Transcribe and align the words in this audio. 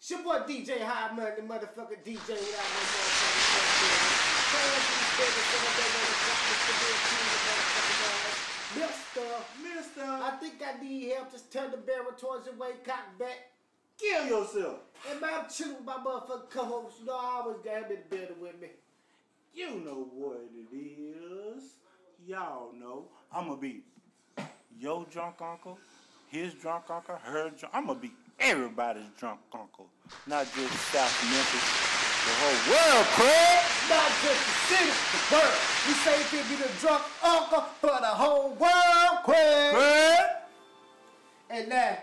It's 0.00 0.08
your 0.08 0.22
boy 0.22 0.38
DJ 0.48 0.80
High 0.80 1.12
Money, 1.12 1.30
the 1.36 1.42
motherfucker 1.42 2.00
DJ 2.00 2.32
without 2.32 2.70
no 2.72 2.80
motherfucking 2.88 3.44
fucking. 3.52 4.00
Turn 4.48 4.72
up 4.72 4.84
these 4.88 5.12
babies, 5.20 5.46
so 5.52 5.56
my 5.60 5.72
baby 5.76 6.00
motherfucker, 6.00 6.48
Mr. 6.48 6.72
Bill 6.80 6.98
King, 7.04 7.28
the 7.28 7.40
motherfucking 7.44 8.00
ass. 8.08 8.36
Mister, 8.80 9.28
Mister, 9.60 10.06
I 10.08 10.30
think 10.40 10.54
I 10.64 10.82
need 10.82 11.12
help. 11.12 11.30
Just 11.30 11.52
turn 11.52 11.70
the 11.70 11.76
barrel 11.76 12.12
towards 12.16 12.46
your 12.46 12.54
way, 12.54 12.70
cock 12.82 13.18
back. 13.18 13.52
kill 13.98 14.24
yourself. 14.26 14.78
And 15.10 15.22
I'm 15.22 15.50
chilling 15.50 15.76
with 15.76 15.84
my 15.84 15.98
motherfucking 15.98 16.48
co-host. 16.48 17.00
You 17.00 17.06
know, 17.06 17.18
I 17.18 17.42
always 17.42 17.58
got 17.62 17.76
him 17.76 17.84
in 17.84 17.88
the 18.08 18.16
building 18.16 18.40
with 18.40 18.58
me. 18.58 18.68
You 19.52 19.80
know 19.84 20.08
what 20.14 20.40
it 20.54 20.74
is. 20.74 21.62
Y'all 22.26 22.72
know. 22.72 23.04
I'ma 23.30 23.56
be 23.56 23.82
your 24.78 25.04
drunk 25.10 25.42
uncle, 25.42 25.78
his 26.28 26.54
drunk 26.54 26.84
uncle, 26.88 27.16
her 27.22 27.50
drunk. 27.50 27.74
I'ma 27.74 27.92
be 27.92 28.12
everybody's 28.40 29.08
drunk 29.18 29.40
uncle, 29.52 29.86
not 30.26 30.46
just 30.54 30.72
South 30.92 31.14
Memphis, 31.30 31.90
the 32.26 32.34
whole 32.40 32.60
world, 32.72 33.06
Craig. 33.16 33.60
Not 33.88 34.10
just 34.22 34.40
the 34.46 34.54
city, 34.68 34.90
the 34.90 35.20
world. 35.34 35.58
We 35.86 35.92
say 35.94 36.16
it 36.20 36.48
be 36.48 36.56
the 36.56 36.70
drunk 36.80 37.02
uncle 37.22 37.64
for 37.80 37.96
the 38.00 38.12
whole 38.12 38.50
world, 38.54 39.24
Quinn. 39.24 39.74
Craig. 39.74 40.26
And 41.50 41.68
now, 41.68 41.98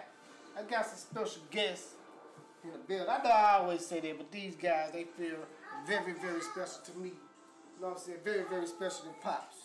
I 0.58 0.63
got 0.63 0.86
some 0.86 0.98
special 0.98 1.41
guests 1.50 1.94
in 2.63 2.72
the 2.72 2.77
building. 2.80 3.08
I 3.10 3.24
know 3.24 3.30
I 3.30 3.60
always 3.60 3.85
say 3.85 3.99
that, 3.99 4.18
but 4.18 4.32
these 4.32 4.55
guys, 4.55 4.91
they 4.91 5.05
feel 5.18 5.38
very, 5.88 6.13
very 6.13 6.41
special 6.41 6.82
to 6.85 6.98
me. 6.99 7.10
You 7.10 7.82
know 7.82 7.90
what 7.90 7.98
I'm 7.98 8.04
saying? 8.04 8.20
Very, 8.26 8.44
very 8.49 8.68
special 8.68 9.05
to 9.05 9.13
Pops. 9.22 9.55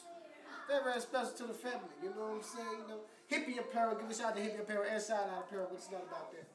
Very, 0.68 0.84
very 0.84 1.00
special 1.00 1.32
to 1.32 1.44
the 1.44 1.54
family. 1.54 1.96
You 2.02 2.10
know 2.10 2.28
what 2.28 2.36
I'm 2.36 2.42
saying? 2.42 2.76
You 2.82 2.88
know, 2.88 3.00
Hippie 3.30 3.58
Apparel, 3.58 3.96
give 3.96 4.10
a 4.10 4.14
shout 4.14 4.30
out 4.32 4.36
to 4.36 4.42
Hippie 4.42 4.60
Apparel 4.60 4.84
and 4.88 5.02
shout 5.02 5.26
out 5.26 5.44
Apparel. 5.48 5.68
What's 5.70 5.90
not 5.90 6.04
about 6.06 6.30
that? 6.32 6.46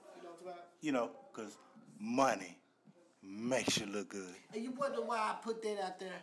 You 0.48 0.54
know 0.54 0.54
about? 0.54 0.66
You 0.82 0.92
know, 0.92 1.10
cause 1.34 1.58
money 2.00 2.58
makes 3.24 3.78
you 3.78 3.86
look 3.88 4.10
good. 4.10 4.36
And 4.54 4.64
you 4.64 4.72
wonder 4.72 5.02
why 5.02 5.18
I 5.18 5.36
put 5.44 5.62
that 5.64 5.84
out 5.84 6.00
there 6.00 6.22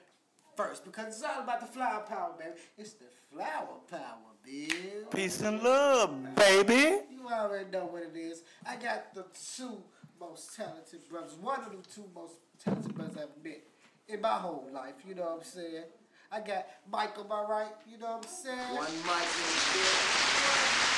first. 0.56 0.84
Because 0.84 1.08
it's 1.08 1.22
all 1.22 1.42
about 1.42 1.60
the 1.60 1.66
flower 1.66 2.02
power, 2.08 2.32
baby. 2.38 2.52
It's 2.78 2.94
the 2.94 3.06
flower 3.32 3.78
power, 3.90 4.00
Bill. 4.44 5.06
Peace 5.10 5.40
and 5.42 5.62
love, 5.62 6.34
baby. 6.36 7.00
You 7.10 7.28
already 7.30 7.70
know 7.70 7.86
what 7.86 8.02
it 8.02 8.16
is. 8.16 8.42
I 8.66 8.76
got 8.76 9.14
the 9.14 9.24
two 9.56 9.82
most 10.20 10.54
talented 10.56 11.08
brothers. 11.10 11.34
One 11.40 11.60
of 11.60 11.70
the 11.70 11.82
two 11.94 12.04
most 12.14 12.34
talented 12.62 12.94
brothers 12.94 13.16
I've 13.16 13.44
met 13.44 13.62
in 14.08 14.20
my 14.20 14.34
whole 14.34 14.68
life. 14.72 14.94
You 15.06 15.14
know 15.14 15.22
what 15.22 15.38
I'm 15.38 15.44
saying? 15.44 15.84
I 16.30 16.40
got 16.40 16.66
Mike 16.90 17.18
on 17.18 17.28
my 17.28 17.42
right. 17.42 17.72
You 17.90 17.98
know 17.98 18.16
what 18.16 18.24
I'm 18.24 18.30
saying? 18.30 18.58
One 18.74 18.86
mic 18.86 19.28
in 19.28 19.44
the 19.44 19.60
building. 19.74 20.24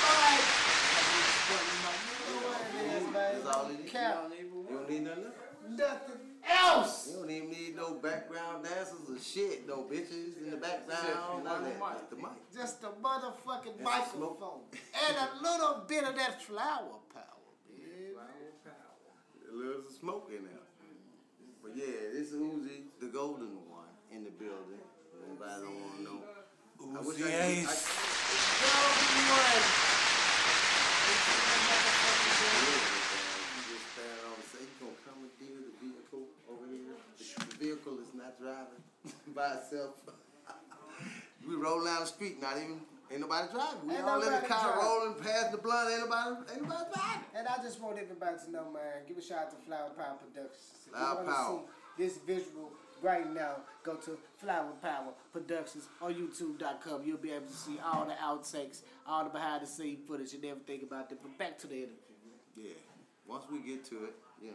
Mike. 0.02 0.46
You 1.46 2.40
know 2.40 2.48
what 2.48 2.60
it 2.74 3.38
is, 3.38 3.46
man. 3.68 3.76
That's 3.82 4.16
all 4.16 4.30
it 4.30 4.34
is. 4.34 4.40
You 4.40 4.50
don't, 4.66 4.66
need, 4.66 4.70
you 4.70 4.76
don't 4.76 4.88
need 4.90 5.04
nothing 5.04 5.24
else. 5.24 5.34
Nothing 5.68 6.20
else. 6.48 7.08
You 7.10 7.16
don't 7.18 7.30
even 7.30 7.50
need 7.50 7.76
no 7.76 7.94
background 7.94 8.64
dancers 8.64 9.08
or 9.10 9.18
shit, 9.18 9.66
no 9.66 9.82
bitches 9.82 10.38
in 10.42 10.50
the 10.50 10.56
background, 10.56 11.42
none 11.44 11.64
of 11.64 11.64
that. 11.64 11.80
Just 11.98 12.10
the 12.10 12.16
mic. 12.16 12.52
Just 12.54 12.84
a 12.84 12.88
motherfucking 13.02 13.74
And 13.76 13.82
microphone. 13.84 14.60
And 15.08 15.16
a 15.16 15.42
little 15.42 15.84
bit 15.88 16.04
of 16.04 16.14
that 16.16 16.40
flower 16.42 16.98
power, 17.12 17.24
baby. 17.68 18.14
A 19.50 19.54
little 19.56 19.82
smoke 20.00 20.30
in 20.30 20.44
there. 20.44 20.52
But 21.62 21.72
yeah, 21.74 22.12
this 22.12 22.30
is 22.32 22.34
Uzi, 22.40 22.84
the 23.00 23.06
golden 23.08 23.56
one, 23.68 23.90
in 24.12 24.22
the 24.22 24.30
building. 24.30 24.78
Anybody 25.26 25.62
don't 25.62 25.80
want 25.82 25.96
to 25.96 26.02
know. 26.04 26.20
I 27.00 27.02
wish 27.02 27.16
Uzi 27.16 27.26
I 27.26 27.30
could- 27.30 27.66
Ace. 27.66 27.66
I- 27.66 28.26
Golden 28.62 29.26
one. 29.34 30.66
You 32.26 33.62
just 33.70 33.86
stand 33.94 34.20
on 34.26 34.34
and 34.34 34.46
say, 34.50 34.60
you 34.66 34.74
gonna 34.82 34.98
commandeer 35.06 35.58
the 35.62 35.74
vehicle 35.78 36.26
over 36.50 36.66
here? 36.66 36.98
The 37.38 37.56
vehicle 37.56 37.96
is 38.02 38.10
not 38.26 38.38
driving 38.40 38.82
by 39.34 39.54
itself. 39.54 39.94
we 41.48 41.54
roll 41.54 41.84
down 41.84 42.00
the 42.00 42.06
street, 42.06 42.40
not 42.40 42.56
even, 42.56 42.80
ain't 43.10 43.20
nobody 43.20 43.46
driving. 43.52 43.86
We 43.88 43.94
Ain't 43.94 44.04
all 44.04 44.22
in 44.22 44.32
the 44.32 44.46
car 44.48 44.74
driving. 44.74 44.84
rolling 44.84 45.14
past 45.22 45.52
the 45.52 45.58
blunt, 45.58 45.90
ain't 45.90 46.00
nobody, 46.00 46.36
ain't 46.52 46.62
nobody 46.62 46.84
driving. 46.94 47.26
And 47.36 47.46
I 47.46 47.62
just 47.62 47.80
want 47.80 47.98
everybody 47.98 48.36
to 48.44 48.50
know, 48.50 48.70
man, 48.72 49.06
give 49.06 49.16
a 49.16 49.22
shout 49.22 49.38
out 49.46 49.50
to 49.50 49.56
Flower 49.66 49.90
Power 49.90 50.16
Productions. 50.18 50.86
If 50.86 50.92
Flower 50.92 51.24
Power. 51.24 51.60
see 51.98 52.02
this 52.02 52.18
visual 52.18 52.72
right 53.02 53.32
now, 53.32 53.56
go 53.84 53.94
to 53.94 54.18
Flower 54.38 54.72
Power 54.82 55.12
Productions 55.32 55.84
on 56.02 56.14
YouTube.com. 56.14 57.02
You'll 57.04 57.18
be 57.18 57.30
able 57.30 57.46
to 57.46 57.52
see 57.52 57.78
all 57.84 58.06
the 58.06 58.14
outtakes, 58.14 58.80
all 59.06 59.24
the 59.24 59.30
behind 59.30 59.62
the 59.62 59.66
scene 59.66 59.98
footage 60.08 60.34
and 60.34 60.44
everything 60.44 60.80
about 60.82 61.08
them. 61.10 61.18
But 61.22 61.38
back 61.38 61.58
to 61.58 61.66
the 61.68 61.74
interview. 61.76 61.96
Yeah, 62.56 62.70
once 63.26 63.44
we 63.52 63.58
get 63.60 63.84
to 63.90 64.04
it, 64.06 64.14
yeah. 64.42 64.50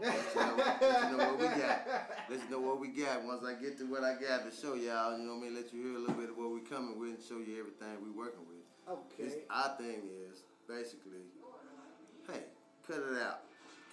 Let 0.00 0.12
you, 0.12 0.40
know, 0.40 0.56
let 0.56 1.10
you 1.10 1.16
know 1.16 1.24
what 1.32 1.38
we 1.38 1.46
got. 1.46 1.88
Let 2.28 2.38
you 2.42 2.50
know 2.50 2.60
what 2.60 2.80
we 2.80 2.88
got. 2.88 3.24
Once 3.24 3.44
I 3.44 3.54
get 3.54 3.78
to 3.78 3.84
what 3.84 4.04
I 4.04 4.12
got 4.14 4.44
to 4.44 4.54
show 4.54 4.74
y'all, 4.74 5.16
you 5.16 5.24
know 5.24 5.34
what 5.34 5.46
I 5.46 5.48
mean? 5.48 5.54
Let 5.54 5.72
you 5.72 5.82
hear 5.82 5.96
a 5.96 5.98
little 5.98 6.14
bit 6.14 6.30
of 6.30 6.36
what 6.36 6.50
we 6.52 6.60
coming 6.60 6.98
with 7.00 7.16
and 7.16 7.22
show 7.22 7.38
you 7.38 7.58
everything 7.58 7.96
we 8.04 8.10
working 8.10 8.44
with. 8.44 8.64
Okay. 8.88 9.24
This, 9.24 9.34
our 9.50 9.76
thing 9.78 10.04
is 10.28 10.42
basically, 10.68 11.24
hey, 12.28 12.44
cut 12.86 12.98
it 12.98 13.22
out. 13.22 13.40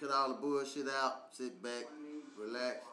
Cut 0.00 0.10
all 0.10 0.28
the 0.28 0.34
bullshit 0.34 0.86
out. 0.88 1.32
Sit 1.32 1.62
back, 1.62 1.86
relax. 2.38 2.84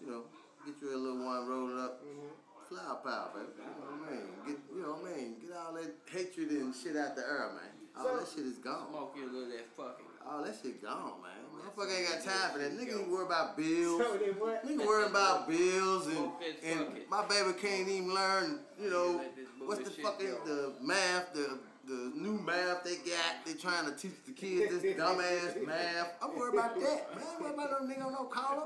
You 0.00 0.10
know, 0.10 0.22
get 0.64 0.80
you 0.80 0.94
a 0.94 0.96
little 0.96 1.24
one, 1.24 1.48
roll 1.48 1.70
it 1.70 1.78
up. 1.78 2.00
Flower 2.00 2.47
power, 2.76 3.30
baby. 3.34 3.48
You 3.56 3.64
know 3.64 3.96
what 3.96 4.08
I 4.08 4.12
mean? 4.12 4.28
Get, 4.46 4.58
you 4.74 4.82
know 4.82 4.92
what 5.00 5.12
I 5.12 5.16
mean? 5.16 5.36
Get 5.40 5.56
all 5.56 5.72
that 5.74 5.90
hatred 6.10 6.50
and 6.50 6.74
shit 6.74 6.96
out 6.96 7.16
the 7.16 7.22
air, 7.22 7.50
man. 7.54 7.72
All 7.96 8.04
So- 8.04 8.16
that 8.18 8.28
shit 8.28 8.46
is 8.46 8.58
gone. 8.58 8.88
Smoke 8.90 9.14
you 9.16 9.24
a 9.24 9.30
little 9.32 9.48
that 9.48 9.66
fucking. 9.76 10.04
Oh, 10.30 10.44
that 10.44 10.54
shit 10.62 10.82
gone, 10.82 11.22
man. 11.22 11.32
Motherfucker 11.56 11.98
ain't 11.98 12.08
got 12.08 12.24
time 12.24 12.52
for 12.52 12.58
that. 12.58 12.72
Nigga 12.78 13.00
ain't 13.00 13.08
worry 13.08 13.24
about 13.24 13.56
bills. 13.56 14.02
So 14.02 14.16
they 14.18 14.30
what? 14.30 14.66
Nigga 14.66 14.86
worry 14.86 15.06
about 15.06 15.48
bills 15.48 16.06
and, 16.06 16.16
Smoke 16.16 16.42
it, 16.42 16.62
fuck 16.62 16.86
and 16.88 17.10
my 17.10 17.26
baby 17.26 17.52
can't 17.58 17.88
even 17.88 18.14
learn, 18.14 18.60
you 18.80 18.90
know, 18.90 19.20
what's 19.64 19.82
the 19.88 20.02
fucking 20.02 20.34
the 20.44 20.74
math, 20.82 21.32
the 21.32 21.58
the 21.86 22.12
new 22.14 22.38
math 22.38 22.84
they 22.84 22.96
got. 22.96 23.44
They 23.46 23.54
trying 23.54 23.86
to 23.86 23.92
teach 23.96 24.12
the 24.26 24.32
kids 24.32 24.70
this 24.82 24.94
dumbass 24.96 25.66
math. 25.66 26.12
I'm 26.22 26.36
worried 26.38 26.54
about 26.54 26.74
that, 26.78 27.16
man. 27.16 27.24
I'm 27.36 27.42
worried 27.42 27.54
about 27.54 27.70
no 27.82 27.88
nigga 27.94 28.04
on 28.06 28.12
no 28.12 28.24
collar. 28.24 28.64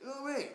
You 0.00 0.06
know 0.06 0.12
what 0.22 0.30
I 0.32 0.38
mean? 0.38 0.46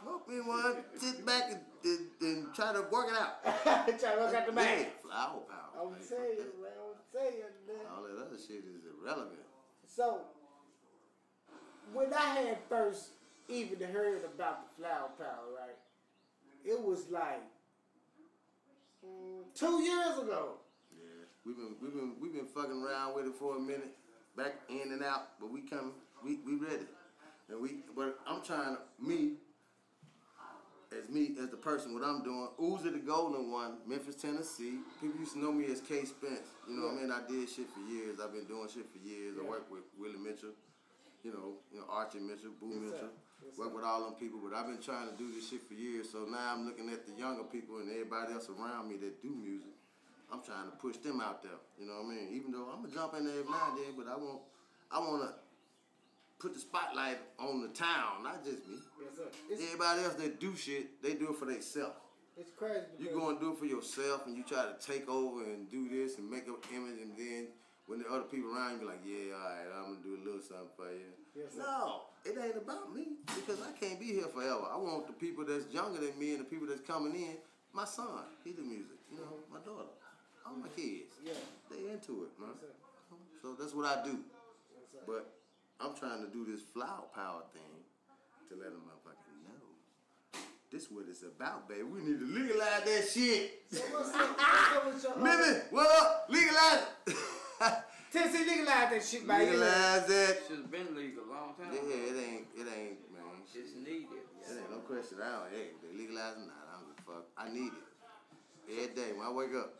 Smoke 0.00 0.28
me 0.28 0.36
one, 0.40 0.76
sit 0.96 1.26
back 1.26 1.50
and, 1.50 1.60
and, 1.86 2.00
and 2.20 2.54
try 2.54 2.72
to 2.72 2.82
work 2.90 3.06
it 3.08 3.16
out. 3.16 3.44
Try 4.00 4.14
to 4.14 4.20
work 4.20 4.34
out 4.34 4.46
the 4.46 4.52
Yeah, 4.52 4.76
math. 4.76 5.00
flower 5.02 5.40
power. 5.48 5.82
I'm 5.86 5.92
man. 5.92 6.02
saying, 6.02 6.36
man. 6.60 6.72
I'm 6.82 6.98
saying, 7.12 7.42
man. 7.66 7.86
All 7.94 8.02
that 8.02 8.16
other 8.26 8.36
shit 8.36 8.64
is 8.64 8.82
irrelevant. 9.00 9.38
So, 9.86 10.20
when 11.92 12.12
I 12.12 12.40
had 12.40 12.58
first 12.68 13.10
even 13.48 13.80
heard 13.92 14.24
about 14.24 14.76
the 14.76 14.82
flower 14.82 15.10
power, 15.18 15.46
right, 15.56 15.76
it 16.64 16.80
was 16.80 17.08
like 17.10 17.42
mm, 19.04 19.42
two 19.54 19.80
years 19.82 20.18
ago. 20.18 20.54
Yeah, 20.92 21.24
we've 21.44 21.56
been 21.56 21.76
we've 21.80 21.94
been 21.94 22.12
we've 22.20 22.32
been 22.34 22.46
fucking 22.46 22.82
around 22.82 23.14
with 23.14 23.26
it 23.26 23.34
for 23.38 23.56
a 23.56 23.60
minute, 23.60 23.94
back 24.36 24.54
in 24.68 24.92
and 24.92 25.02
out, 25.02 25.38
but 25.40 25.50
we 25.52 25.60
coming, 25.62 25.92
we 26.24 26.38
we 26.44 26.56
ready, 26.56 26.86
and 27.48 27.60
we. 27.60 27.82
But 27.94 28.18
I'm 28.26 28.42
trying 28.42 28.76
to 28.76 28.80
me, 29.06 29.34
as 30.92 31.08
me 31.08 31.34
as 31.42 31.50
the 31.50 31.56
person, 31.56 31.94
what 31.94 32.04
I'm 32.04 32.22
doing. 32.22 32.48
Uzi 32.60 32.92
the 32.92 32.98
Golden 33.02 33.50
One, 33.50 33.78
Memphis, 33.86 34.14
Tennessee. 34.14 34.78
People 35.00 35.18
used 35.20 35.32
to 35.32 35.38
know 35.38 35.52
me 35.52 35.66
as 35.66 35.80
K 35.80 36.04
Spence. 36.04 36.46
You 36.68 36.76
know 36.76 36.86
what 36.86 36.94
I 36.94 37.00
mean? 37.02 37.10
I 37.10 37.20
did 37.26 37.48
shit 37.48 37.66
for 37.74 37.80
years. 37.90 38.18
I've 38.22 38.32
been 38.32 38.46
doing 38.46 38.68
shit 38.68 38.86
for 38.90 38.98
years. 39.02 39.34
I 39.38 39.42
Yeah. 39.42 39.50
worked 39.50 39.70
with 39.70 39.82
Willie 39.98 40.18
Mitchell. 40.18 40.54
You 41.24 41.32
know, 41.32 41.58
you 41.72 41.80
know 41.80 41.86
Archie 41.90 42.20
Mitchell, 42.20 42.52
Boo 42.60 42.70
Yes. 42.70 42.78
Mitchell. 42.92 43.10
Yes, 43.44 43.58
Work 43.58 43.74
with 43.74 43.84
all 43.84 44.04
them 44.04 44.14
people, 44.14 44.38
but 44.42 44.54
I've 44.54 44.66
been 44.66 44.80
trying 44.80 45.10
to 45.10 45.14
do 45.16 45.30
this 45.32 45.48
shit 45.48 45.62
for 45.66 45.74
years. 45.74 46.08
So 46.10 46.24
now 46.24 46.54
I'm 46.54 46.64
looking 46.64 46.88
at 46.88 47.04
the 47.06 47.12
younger 47.12 47.44
people 47.44 47.78
and 47.78 47.90
everybody 47.90 48.32
else 48.32 48.48
around 48.48 48.88
me 48.88 48.96
that 48.98 49.20
do 49.22 49.30
music. 49.30 49.72
I'm 50.32 50.42
trying 50.42 50.70
to 50.70 50.76
push 50.78 50.96
them 50.98 51.20
out 51.20 51.42
there. 51.42 51.58
You 51.78 51.86
know 51.86 52.02
what 52.02 52.06
I 52.06 52.14
mean? 52.14 52.28
Even 52.32 52.50
though 52.52 52.66
I'm 52.72 52.82
gonna 52.82 52.94
jump 52.94 53.14
in 53.14 53.26
there 53.26 53.38
every 53.40 53.50
now 53.50 53.70
and 53.74 53.78
then, 53.78 53.94
but 53.96 54.08
I 54.08 54.16
want, 54.16 54.40
I 54.90 54.98
wanna 54.98 55.34
put 56.38 56.54
the 56.54 56.60
spotlight 56.60 57.18
on 57.38 57.62
the 57.62 57.68
town, 57.68 58.22
not 58.22 58.44
just 58.44 58.68
me. 58.68 58.76
Yes, 59.00 59.16
sir. 59.16 59.22
It's, 59.50 59.62
Everybody 59.62 60.02
else 60.02 60.14
that 60.14 60.40
do 60.40 60.54
shit, 60.56 61.02
they 61.02 61.14
do 61.14 61.30
it 61.30 61.36
for 61.36 61.46
themselves. 61.46 61.96
it's 62.36 62.50
crazy. 62.52 62.84
You 62.98 63.10
go 63.10 63.30
and 63.30 63.40
do 63.40 63.52
it 63.52 63.58
for 63.58 63.66
yourself, 63.66 64.26
and 64.26 64.36
you 64.36 64.44
try 64.44 64.64
to 64.64 64.76
take 64.80 65.08
over 65.08 65.44
and 65.44 65.70
do 65.70 65.88
this 65.88 66.18
and 66.18 66.30
make 66.30 66.46
an 66.46 66.56
image, 66.74 67.00
and 67.00 67.16
then 67.16 67.48
when 67.86 68.00
the 68.00 68.08
other 68.08 68.26
people 68.26 68.52
around 68.54 68.74
you 68.74 68.78
be 68.80 68.86
like, 68.86 69.02
yeah, 69.06 69.34
all 69.34 69.48
right, 69.48 69.70
I'm 69.78 69.84
gonna 69.94 70.04
do 70.04 70.18
a 70.18 70.22
little 70.26 70.42
something 70.42 70.74
for 70.76 70.90
you. 70.90 71.14
Yes, 71.34 71.54
no, 71.56 72.10
it 72.24 72.36
ain't 72.36 72.56
about 72.56 72.92
me 72.94 73.22
because 73.34 73.62
I 73.62 73.70
can't 73.78 74.00
be 74.00 74.06
here 74.06 74.28
forever. 74.28 74.66
I 74.72 74.76
want 74.76 75.06
the 75.06 75.12
people 75.12 75.44
that's 75.44 75.72
younger 75.72 76.00
than 76.00 76.18
me 76.18 76.32
and 76.34 76.40
the 76.40 76.48
people 76.48 76.66
that's 76.66 76.80
coming 76.80 77.14
in. 77.14 77.36
My 77.72 77.84
son, 77.84 78.24
he 78.42 78.52
do 78.52 78.62
music. 78.62 78.98
You 79.10 79.18
know, 79.18 79.38
mm-hmm. 79.38 79.54
my 79.54 79.60
daughter, 79.60 79.92
all 80.44 80.56
my 80.56 80.68
kids. 80.74 81.14
Yeah. 81.22 81.38
They 81.70 81.92
into 81.92 82.26
it, 82.26 82.32
man. 82.40 82.56
Yes, 82.58 82.60
sir. 82.60 83.16
So 83.42 83.54
that's 83.54 83.74
what 83.74 83.86
I 83.86 84.02
do. 84.02 84.18
Yes, 84.74 84.90
sir. 84.90 85.04
But 85.06 85.35
I'm 85.80 85.94
trying 85.94 86.24
to 86.24 86.30
do 86.32 86.46
this 86.48 86.60
flower 86.72 87.04
power 87.14 87.42
thing 87.52 87.84
to 88.48 88.54
let 88.56 88.72
them 88.72 88.80
motherfucking 88.88 89.44
know. 89.44 90.40
This 90.72 90.88
what 90.90 91.04
it's 91.08 91.22
about, 91.22 91.68
baby. 91.68 91.82
We 91.82 92.00
need 92.00 92.18
to 92.20 92.26
legalize 92.26 92.84
that 92.84 93.04
shit. 93.12 93.62
So 93.70 93.82
what's 93.92 94.14
up, 94.14 94.38
what's 94.38 94.76
up 94.76 94.86
with 94.86 95.02
your 95.04 95.12
uh, 95.12 95.36
Mimi, 95.36 95.60
what 95.70 95.86
up? 96.00 96.26
Legalize 96.28 96.82
it. 97.06 97.16
Tennessee 98.12 98.48
legalized 98.48 98.92
that 98.92 99.04
shit, 99.04 99.26
man. 99.26 99.40
Legalize 99.40 100.06
that. 100.06 100.38
Should've 100.48 100.70
been 100.70 100.96
legal 100.96 101.24
a 101.24 101.28
long 101.28 101.52
time 101.60 101.68
Yeah, 101.74 102.08
it 102.08 102.16
ain't, 102.16 102.46
it 102.56 102.68
ain't, 102.72 103.00
man. 103.12 103.44
It's 103.52 103.76
needed. 103.76 104.24
It 104.40 104.56
ain't 104.56 104.70
no 104.70 104.78
question. 104.88 105.18
I 105.20 105.28
don't, 105.28 105.52
hey, 105.52 105.76
they 105.84 105.92
legalize 105.92 106.40
or 106.40 106.48
not, 106.48 106.64
I 106.64 106.80
don't 106.80 106.88
give 106.88 107.04
a 107.04 107.12
fuck. 107.12 107.24
I 107.36 107.52
need 107.52 107.72
it. 107.76 107.84
Every 108.66 108.94
day 108.96 109.12
when 109.12 109.26
I 109.26 109.30
wake 109.30 109.54
up. 109.54 109.74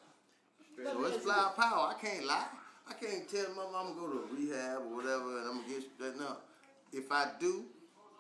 So 0.77 1.07
it's 1.07 1.25
flower 1.25 1.53
power. 1.57 1.95
I 1.95 1.97
can't 1.99 2.27
lie. 2.27 2.45
I 2.89 2.93
can't 2.95 3.29
tell 3.29 3.51
my 3.57 3.67
mama 3.71 3.95
go 3.99 4.07
to 4.09 4.23
rehab 4.35 4.83
or 4.87 4.97
whatever 4.97 5.39
and 5.39 5.49
I'm 5.49 5.57
gonna 5.63 5.69
get 5.69 5.83
straightened 5.95 6.23
up. 6.23 6.47
If 6.93 7.11
I 7.11 7.33
do, 7.41 7.65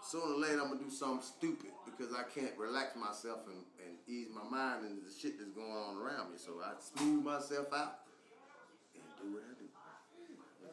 sooner 0.02 0.34
or 0.34 0.38
later 0.40 0.60
I'm 0.62 0.68
gonna 0.74 0.82
do 0.82 0.90
something 0.90 1.22
stupid 1.22 1.70
because 1.86 2.12
I 2.12 2.24
can't 2.24 2.56
relax 2.58 2.96
myself 2.96 3.46
and, 3.46 3.62
and 3.86 3.94
ease 4.08 4.28
my 4.34 4.42
mind 4.48 4.84
into 4.86 5.06
the 5.06 5.12
shit 5.14 5.38
that's 5.38 5.50
going 5.52 5.70
on 5.70 5.96
around 6.02 6.32
me. 6.32 6.38
So 6.38 6.58
I 6.62 6.74
smooth 6.80 7.24
myself 7.24 7.72
out 7.72 8.00
and 8.94 9.02
do 9.22 9.34
what 9.34 9.44
I 9.46 9.54
do. 9.58 9.66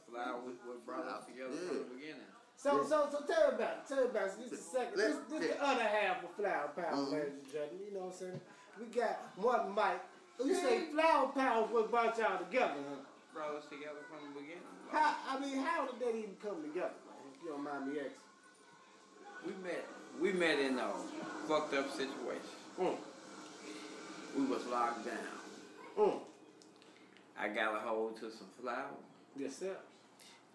Flower 0.09 0.41
was 0.45 0.55
what 0.65 0.85
brought 0.85 1.07
us 1.07 1.25
together 1.25 1.53
from 1.53 1.77
the 1.89 1.95
beginning. 1.95 2.29
So, 2.55 2.85
so, 2.87 3.09
so 3.11 3.25
tell 3.25 3.49
me 3.49 3.55
about 3.55 3.81
it. 3.81 3.87
Tell 3.87 3.97
me 3.97 4.09
about 4.09 4.27
it. 4.27 4.37
This 4.37 4.45
is 4.45 4.51
the 4.51 4.77
second. 4.77 4.97
This, 4.97 5.15
Let- 5.15 5.29
this 5.41 5.49
the 5.57 5.63
other 5.63 5.83
half 5.83 6.23
of 6.23 6.29
Flower 6.35 6.69
Power, 6.75 6.93
Mhm. 6.93 7.11
ladies 7.11 7.33
and 7.33 7.51
gentlemen. 7.51 7.79
You 7.87 7.93
know 7.93 7.99
what 8.05 8.13
I'm 8.13 8.19
saying? 8.19 8.41
We 8.79 8.85
got 8.87 9.19
one 9.37 9.73
mic. 9.73 10.01
You 10.43 10.53
say 10.55 10.85
Flower 10.91 11.27
Power 11.29 11.65
is 11.65 11.71
what 11.71 11.89
brought 11.89 12.17
y'all 12.17 12.37
together, 12.37 12.75
huh? 12.89 12.95
Brought 13.33 13.56
us 13.56 13.63
together 13.65 14.00
from 14.09 14.30
the 14.33 14.39
beginning. 14.39 14.62
How, 14.91 15.15
I 15.30 15.39
mean, 15.39 15.57
how 15.57 15.88
did 15.88 16.00
that 16.00 16.15
even 16.15 16.35
come 16.41 16.62
together, 16.62 16.94
man? 17.07 17.33
If 17.33 17.44
you 17.44 17.50
don't 17.50 17.63
mind 17.63 17.88
me 17.91 18.00
asking. 18.00 18.13
We 19.45 19.53
met. 19.63 19.85
We 20.21 20.31
met 20.33 20.59
in 20.59 20.77
a 20.77 20.91
fucked 21.47 21.74
up 21.74 21.89
situation. 21.91 22.41
Mm, 22.80 22.95
We 24.38 24.45
was 24.45 24.65
locked 24.68 25.06
down. 25.06 25.18
mm. 25.97 26.19
I 27.39 27.47
got 27.50 27.75
a 27.75 27.80
hold 27.80 28.15
to 28.18 28.30
some 28.31 28.47
flour, 28.62 28.85
Yes, 29.36 29.57
sir. 29.57 29.75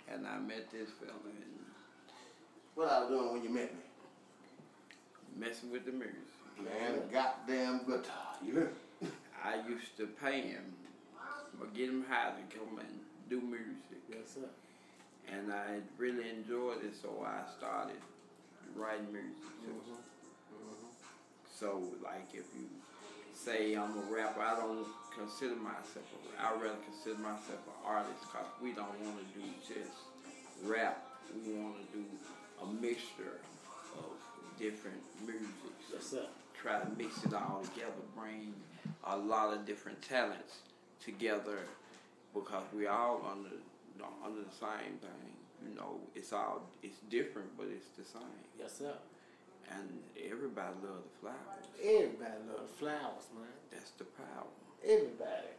and 0.08 0.24
I 0.26 0.38
met 0.38 0.70
this 0.70 0.88
fella 1.00 1.18
and 1.24 1.66
What 2.76 2.88
I 2.88 3.00
was 3.00 3.08
doing 3.08 3.32
when 3.32 3.42
you 3.42 3.50
met 3.50 3.74
me? 3.74 3.80
messing 5.36 5.70
with 5.72 5.84
the 5.84 5.92
mirrors. 5.92 6.14
Man, 6.62 6.94
a 6.94 7.12
goddamn 7.12 7.80
guitar. 7.86 8.36
You 8.44 8.52
hear? 8.52 8.72
I 9.44 9.56
used 9.68 9.96
to 9.98 10.06
pay 10.06 10.40
him 10.42 10.64
or 11.60 11.66
get 11.68 11.88
him 11.88 12.04
high 12.08 12.30
to 12.30 12.56
come 12.56 12.78
and 12.78 12.88
do 13.28 13.40
music. 13.40 14.02
Yes, 14.08 14.34
sir. 14.34 14.48
And 15.30 15.52
I 15.52 15.80
really 15.98 16.30
enjoyed 16.30 16.84
it, 16.84 16.94
so 17.00 17.24
I 17.24 17.44
started 17.58 18.00
writing 18.74 19.12
music 19.12 19.36
too. 19.64 19.72
Mm-hmm. 19.72 19.92
Mm-hmm. 19.92 20.86
So, 21.54 21.82
like, 22.02 22.28
if 22.32 22.46
you 22.56 22.66
say 23.34 23.74
I'm 23.74 23.90
a 23.90 24.14
rapper, 24.14 24.40
I 24.40 24.56
don't 24.56 24.86
consider 25.16 25.56
myself 25.56 26.06
a 26.14 26.42
I 26.42 26.52
rather 26.52 26.78
consider 26.86 27.18
myself 27.18 27.60
an 27.66 27.78
artist 27.84 28.20
because 28.20 28.46
we 28.62 28.72
don't 28.72 28.94
want 29.04 29.18
to 29.18 29.40
do 29.40 29.46
just 29.66 29.90
rap. 30.64 31.04
We 31.44 31.54
want 31.54 31.76
to 31.92 31.98
do 31.98 32.04
a 32.62 32.66
mixture 32.80 33.40
of 33.98 34.14
different 34.58 35.02
music. 35.26 35.48
Yes, 35.92 36.06
sir. 36.06 36.26
Try 36.60 36.80
to 36.80 36.88
mix 36.96 37.24
it 37.24 37.34
all 37.34 37.62
together, 37.62 37.92
bring 38.16 38.54
a 39.04 39.16
lot 39.16 39.52
of 39.52 39.66
different 39.66 40.00
talents 40.02 40.58
together 41.08 41.58
because 42.34 42.64
we 42.76 42.86
all 42.86 43.24
under 43.30 43.56
under 44.24 44.42
the 44.42 44.54
same 44.54 44.98
thing. 45.00 45.32
You 45.66 45.74
know, 45.74 45.98
it's 46.14 46.32
all 46.32 46.62
it's 46.82 46.98
different, 47.10 47.48
but 47.56 47.66
it's 47.74 47.88
the 47.96 48.04
same. 48.04 48.44
Yes, 48.58 48.78
sir. 48.78 48.94
And 49.70 49.88
everybody 50.30 50.74
love 50.84 51.02
the 51.02 51.16
flowers. 51.20 51.66
Everybody 51.82 52.38
love 52.48 52.68
the 52.68 52.74
flowers, 52.78 53.26
man. 53.34 53.56
That's 53.70 53.90
the 53.92 54.04
power. 54.04 54.52
Everybody. 54.84 55.56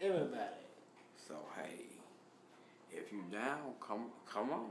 Everybody. 0.00 0.64
So 1.28 1.34
hey, 1.56 1.84
if 2.92 3.12
you 3.12 3.22
down, 3.30 3.74
come 3.86 4.06
come 4.30 4.50
on. 4.50 4.70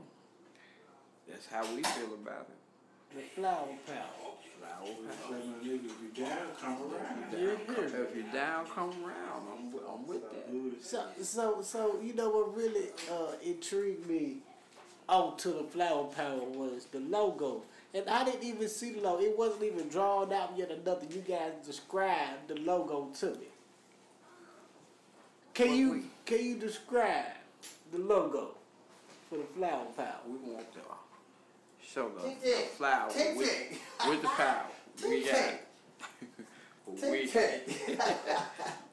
That's 1.30 1.48
how 1.48 1.62
we 1.76 1.84
feel 1.84 2.14
about 2.16 2.48
it. 2.50 2.61
The 3.16 3.22
flower 3.36 3.68
power. 3.88 4.31
Flower 4.60 4.88
So, 4.88 5.34
power. 5.34 5.38
my 5.38 5.68
nigga, 5.68 5.86
if 5.86 6.18
you 6.18 6.25
down, 6.25 6.48
come 6.62 6.78
around. 6.84 7.25
Yeah, 7.34 7.40
yeah. 7.40 7.84
If 8.08 8.16
you 8.16 8.24
down, 8.34 8.66
come 8.68 8.90
around. 9.04 9.42
I'm 9.52 9.72
with, 9.72 9.84
I'm 9.92 10.08
with 10.08 10.22
that. 10.31 10.84
So, 10.84 11.06
so, 11.22 11.62
so 11.62 12.00
you 12.02 12.13
know 12.13 12.30
what 12.30 12.56
really 12.56 12.88
uh, 13.12 13.34
intrigued 13.44 14.08
me 14.08 14.38
onto 15.10 15.52
the 15.58 15.63
flower 15.66 16.06
power 16.06 16.40
was 16.46 16.86
the 16.92 17.00
logo, 17.02 17.63
and 17.94 18.08
I 18.10 18.24
didn't 18.24 18.44
even 18.44 18.69
see 18.69 18.92
the 18.92 19.02
logo. 19.02 19.22
It 19.24 19.38
wasn't 19.38 19.64
even 19.64 19.90
drawn 19.90 20.31
out 20.31 20.54
yet 20.56 20.72
or 20.72 20.78
nothing. 20.86 21.12
You 21.12 21.22
guys 21.22 21.52
described 21.66 22.48
the 22.48 22.56
logo 22.62 23.10
to 23.19 23.25
me. 23.31 23.48
Can 25.54 25.68
What 25.69 25.78
you 25.78 25.92
we- 25.92 26.04
can 26.25 26.46
you 26.46 26.56
describe 26.56 27.25
the 27.92 27.98
logo 27.98 28.52
for 29.30 29.38
the 29.38 29.44
flower 29.44 29.86
power? 29.98 30.19
We 30.28 30.38
want 30.54 30.72
to 30.74 30.80
show 31.94 32.10
the 32.10 32.30
tick. 32.42 32.70
flower 32.78 33.10
Tick, 33.12 33.36
with, 33.38 33.50
tick. 33.50 33.80
with 34.08 34.22
the 34.22 34.28
power. 34.30 34.66
We 35.04 35.24
got 35.26 35.54
we, 37.02 37.32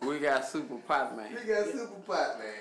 we 0.09 0.19
got 0.21 0.45
super 0.47 0.77
pot 0.77 1.17
man. 1.17 1.31
We 1.35 1.53
got 1.53 1.67
super 1.67 1.87
pot, 2.06 2.39
man. 2.39 2.55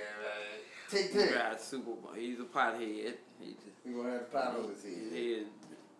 Take 0.89 1.13
We 1.13 1.27
got 1.27 1.61
super. 1.61 1.91
He's 2.17 2.39
a 2.39 2.43
pothead. 2.43 3.13
He's 3.39 3.55
We 3.85 3.93
gonna 3.93 4.11
have 4.11 4.19
the 4.21 4.25
pot 4.37 4.55
on 4.57 4.69
his 4.69 4.83
a 4.83 4.87
head. 4.87 5.13
head 5.13 5.45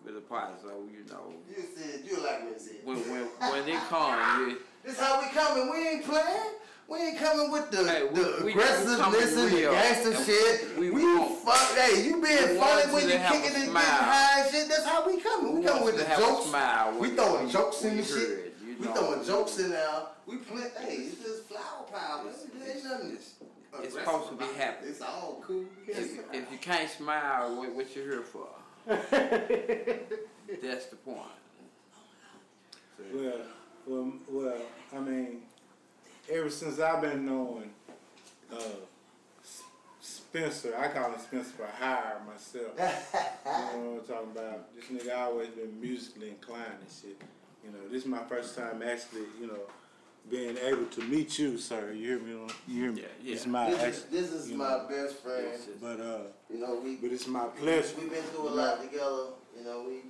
with 0.03 0.17
a 0.17 0.21
pot, 0.21 0.59
so 0.61 0.69
you 0.91 1.05
know. 1.09 1.33
You 1.49 1.63
said 1.75 2.01
you 2.05 2.17
like 2.23 2.43
what 2.43 2.55
I 2.55 2.57
said. 2.57 2.77
When 2.83 2.97
when 2.97 3.25
when 3.51 3.67
it 3.69 3.79
comes, 3.87 4.55
This 4.83 4.99
how 4.99 5.21
we 5.21 5.27
coming. 5.29 5.71
We 5.71 5.87
ain't 5.87 6.03
playing. 6.05 6.53
We 6.89 6.97
ain't 6.99 7.17
coming 7.19 7.51
with 7.51 7.69
the, 7.69 7.83
Hey, 7.89 8.03
we- 8.05 8.19
the 8.19 8.35
we- 8.39 8.43
we 8.45 8.51
aggressiveness 8.51 8.97
coming 8.97 9.21
and 9.21 9.31
the 9.37 9.61
gangster 9.61 10.11
And 10.13 10.25
shit. 10.25 10.77
we 10.77 10.89
We, 10.91 11.03
want- 11.03 11.39
fuck. 11.43 11.77
Hey, 11.77 12.05
you 12.05 12.21
being 12.21 12.57
funny 12.59 12.93
when 12.93 13.01
you 13.03 13.07
you 13.09 13.13
to 13.13 13.19
have 13.19 13.35
a 13.35 13.37
kicking 13.41 13.55
and 13.55 13.63
getting 13.65 13.73
high 13.75 14.41
and 14.41 14.51
shit. 14.51 14.69
That's 14.69 14.85
how 14.85 15.05
we 15.05 15.19
coming. 15.19 15.53
We, 15.55 15.59
we 15.59 15.65
coming 15.65 15.83
with 15.83 15.97
the 15.97 16.03
to 16.03 16.09
have 16.09 16.19
a 16.19 16.21
jokes. 16.21 16.45
smile. 16.45 16.97
We 16.97 17.09
throwing 17.09 17.33
when 17.43 17.49
jokes 17.49 17.83
in 17.83 17.97
the 17.97 18.03
shit. 18.03 18.17
it, 18.17 18.55
you 18.65 18.75
We 18.79 18.85
throwing 18.87 19.23
jokes 19.25 19.59
in 19.59 19.69
there. 19.71 20.01
We 20.25 20.37
play. 20.37 20.63
Hey, 20.79 20.95
it's 20.95 21.21
just 21.23 21.43
flower 21.49 21.83
power. 21.91 22.23
It's, 22.29 22.43
There 22.43 22.67
ain't 22.67 22.75
it's, 22.77 22.83
nothing 22.85 23.11
it's, 23.15 23.33
it's 23.83 23.93
supposed 23.95 24.29
to 24.29 24.35
be 24.35 24.45
happy. 24.57 24.87
It's 24.87 25.01
all 25.01 25.43
cool. 25.45 25.65
If, 25.87 26.19
if 26.33 26.51
you 26.51 26.57
can't 26.57 26.89
smile, 26.89 27.55
what, 27.57 27.73
what 27.75 27.95
you 27.97 28.01
here 28.03 28.21
for? 28.21 28.47
That's 28.87 30.85
the 30.85 30.95
point. 31.03 31.19
Well, 33.13 33.33
well, 33.85 34.13
well, 34.29 34.61
I 34.95 34.99
mean, 34.99 35.41
ever 36.29 36.49
since 36.49 36.79
I've 36.79 37.01
been 37.01 37.25
knowing 37.25 37.69
uh, 38.51 38.59
Spencer, 40.01 40.75
I 40.77 40.87
call 40.89 41.11
him 41.11 41.19
Spencer 41.19 41.51
for 41.51 41.67
hire 41.79 42.21
myself. 42.27 42.73
you 42.77 43.79
know 43.79 43.91
what 43.93 44.01
I'm 44.01 44.07
talking 44.07 44.31
about? 44.31 44.75
This 44.75 44.85
nigga 44.85 45.17
always 45.17 45.49
been 45.49 45.79
musically 45.79 46.29
inclined 46.29 46.65
and 46.79 46.89
shit. 46.89 47.21
You 47.63 47.71
know, 47.71 47.87
this 47.91 48.03
is 48.03 48.07
my 48.07 48.23
first 48.23 48.55
time 48.57 48.81
actually, 48.83 49.23
you 49.39 49.47
know, 49.47 49.59
being 50.29 50.57
able 50.57 50.85
to 50.85 51.01
meet 51.03 51.39
you, 51.39 51.57
sir. 51.57 51.91
You 51.93 52.07
hear 52.07 52.19
me? 52.19 52.31
You 52.67 52.81
hear 52.81 52.91
me? 52.91 53.01
Yeah, 53.01 53.07
yeah. 53.23 53.33
It's 53.33 53.45
my 53.45 53.69
This 53.69 53.97
is, 53.97 54.03
this 54.05 54.31
is 54.31 54.51
my 54.51 54.69
know, 54.69 54.87
best 54.89 55.15
friend. 55.17 55.47
But 55.81 55.99
uh, 56.01 56.19
You 56.51 56.59
know, 56.59 56.79
we 56.83 56.95
but 56.97 57.11
it's 57.11 57.27
my 57.27 57.45
pleasure. 57.45 57.95
we've 57.99 58.11
been 58.11 58.23
through 58.23 58.49
a 58.49 58.51
lot 58.51 58.81
together. 58.81 59.27
You 59.57 59.63
know, 59.63 59.85
we 59.87 60.01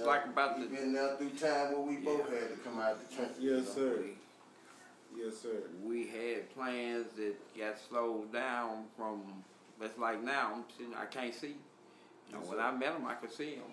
he 0.00 0.06
been 0.06 0.06
it's 0.06 0.06
like 0.06 0.26
about 0.26 0.56
he 0.58 0.64
the- 0.64 0.76
been 0.76 0.92
there 0.92 1.16
through 1.16 1.30
time 1.30 1.72
where 1.72 1.80
we 1.80 1.96
both 1.96 2.28
had 2.30 2.50
to 2.50 2.56
come 2.64 2.78
out 2.78 2.98
the 3.08 3.14
trenches. 3.14 3.38
you 3.40 3.56
Yes, 3.56 3.66
know. 3.68 3.72
sir. 3.74 4.04
Yes, 5.16 5.36
sir. 5.38 5.62
we 5.82 6.06
had 6.06 6.54
plans 6.54 7.06
that 7.16 7.34
got 7.58 7.74
slowed 7.88 8.32
down 8.32 8.84
from, 8.96 9.22
it's 9.80 9.98
like 9.98 10.22
now, 10.22 10.52
I'm 10.54 10.64
sitting, 10.78 10.94
I 10.94 11.06
can't 11.06 11.34
see. 11.34 11.48
You 12.28 12.34
know, 12.34 12.38
Yes, 12.40 12.48
when 12.48 12.58
sir. 12.58 12.62
I 12.64 12.70
met 12.76 12.94
him, 12.94 13.06
I 13.06 13.14
could 13.14 13.32
see 13.32 13.54
him. 13.56 13.64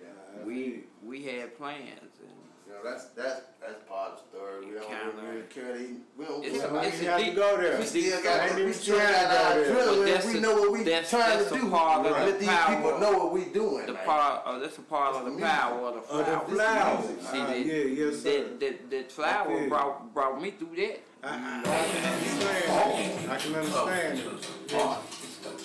Yeah. 0.00 0.06
I 0.40 0.44
We, 0.44 0.54
feel 0.70 0.80
we 1.04 1.24
had 1.24 1.56
plans 1.58 1.88
and 2.20 2.30
You 2.30 2.43
know, 2.74 2.90
that's 2.90 3.04
that's 3.16 3.40
that's 3.60 3.80
part 3.88 4.12
of 4.12 4.18
the 4.18 4.36
story. 4.36 4.66
We 4.66 4.72
It 4.72 4.80
don't 4.80 4.88
kinda- 4.88 5.12
really 5.30 5.42
care. 5.48 5.74
to- 5.74 5.96
We 6.18 6.24
don't 6.26 6.44
It's 6.44 6.58
care. 6.58 6.68
a- 6.68 6.74
Why 6.74 6.84
it's 6.84 7.00
you 7.00 7.08
a 7.08 7.10
have 7.12 7.18
to 7.20 7.24
deep- 7.26 7.34
go 7.36 7.56
there? 7.56 7.76
we 7.76 7.82
it's 7.82 7.90
still 7.90 8.02
deep- 8.02 8.24
got, 8.24 8.40
I 8.40 8.46
ain't 8.46 8.54
we 8.56 8.60
even 8.62 8.72
trying 8.84 8.98
to 8.98 9.12
got 9.14 9.30
go 9.30 9.36
our 9.44 9.54
there. 9.54 9.72
drill, 9.72 9.96
But 9.96 10.06
that's 10.06 10.26
we 10.26 10.32
the- 10.34 10.40
know 10.40 10.54
what 10.60 10.72
we 10.72 10.82
that's- 10.82 11.10
trying 11.10 11.38
that's 11.38 11.48
to 11.50 11.54
a 11.54 11.58
do. 11.60 11.70
part 11.70 12.06
of 12.06 12.12
Let 12.12 12.26
the 12.26 12.32
these 12.38 12.48
power. 12.48 12.76
people 12.76 12.98
know 12.98 13.12
what 13.18 13.32
we're 13.32 13.52
doing. 13.54 13.86
the 13.86 13.92
man. 13.94 14.04
part, 14.04 14.42
oh, 14.46 14.60
that's 14.60 14.78
a 14.78 14.82
part 14.82 15.16
of 15.16 15.24
the 15.24 15.30
Music. 15.30 15.48
power 15.48 15.78
of 15.88 15.94
the 15.94 16.00
Of 16.00 16.06
flower. 16.26 16.44
the 16.48 16.54
flowers. 16.54 17.06
music. 17.08 17.22
See, 17.30 17.40
Ah, 17.40 17.46
that, 17.46 17.58
yeah, 17.60 17.74
yes, 18.04 18.22
sir. 18.22 18.30
that, 18.30 18.60
that, 18.60 18.90
that 18.90 19.12
flower 19.12 19.52
Okay. 19.52 19.68
brought, 19.68 20.14
brought 20.14 20.42
me 20.42 20.50
through 20.50 20.76
that. 20.76 21.00
I, 21.22 21.28
I, 21.28 21.32
I 21.32 21.62
can 21.88 22.04
understand. 22.04 23.30
I 23.30 23.36
can 23.38 23.54
understand 23.54 24.18
it. 24.18 24.26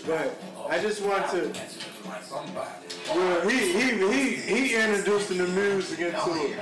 But 0.07 0.37
I 0.69 0.79
just 0.79 1.01
want 1.01 1.29
to. 1.31 1.51
Well, 3.13 3.49
he 3.49 3.57
he 3.73 3.91
he 4.13 4.35
he 4.35 4.75
introducing 4.75 5.37
the 5.39 5.47
music 5.47 5.99
into 5.99 6.33
it. 6.45 6.57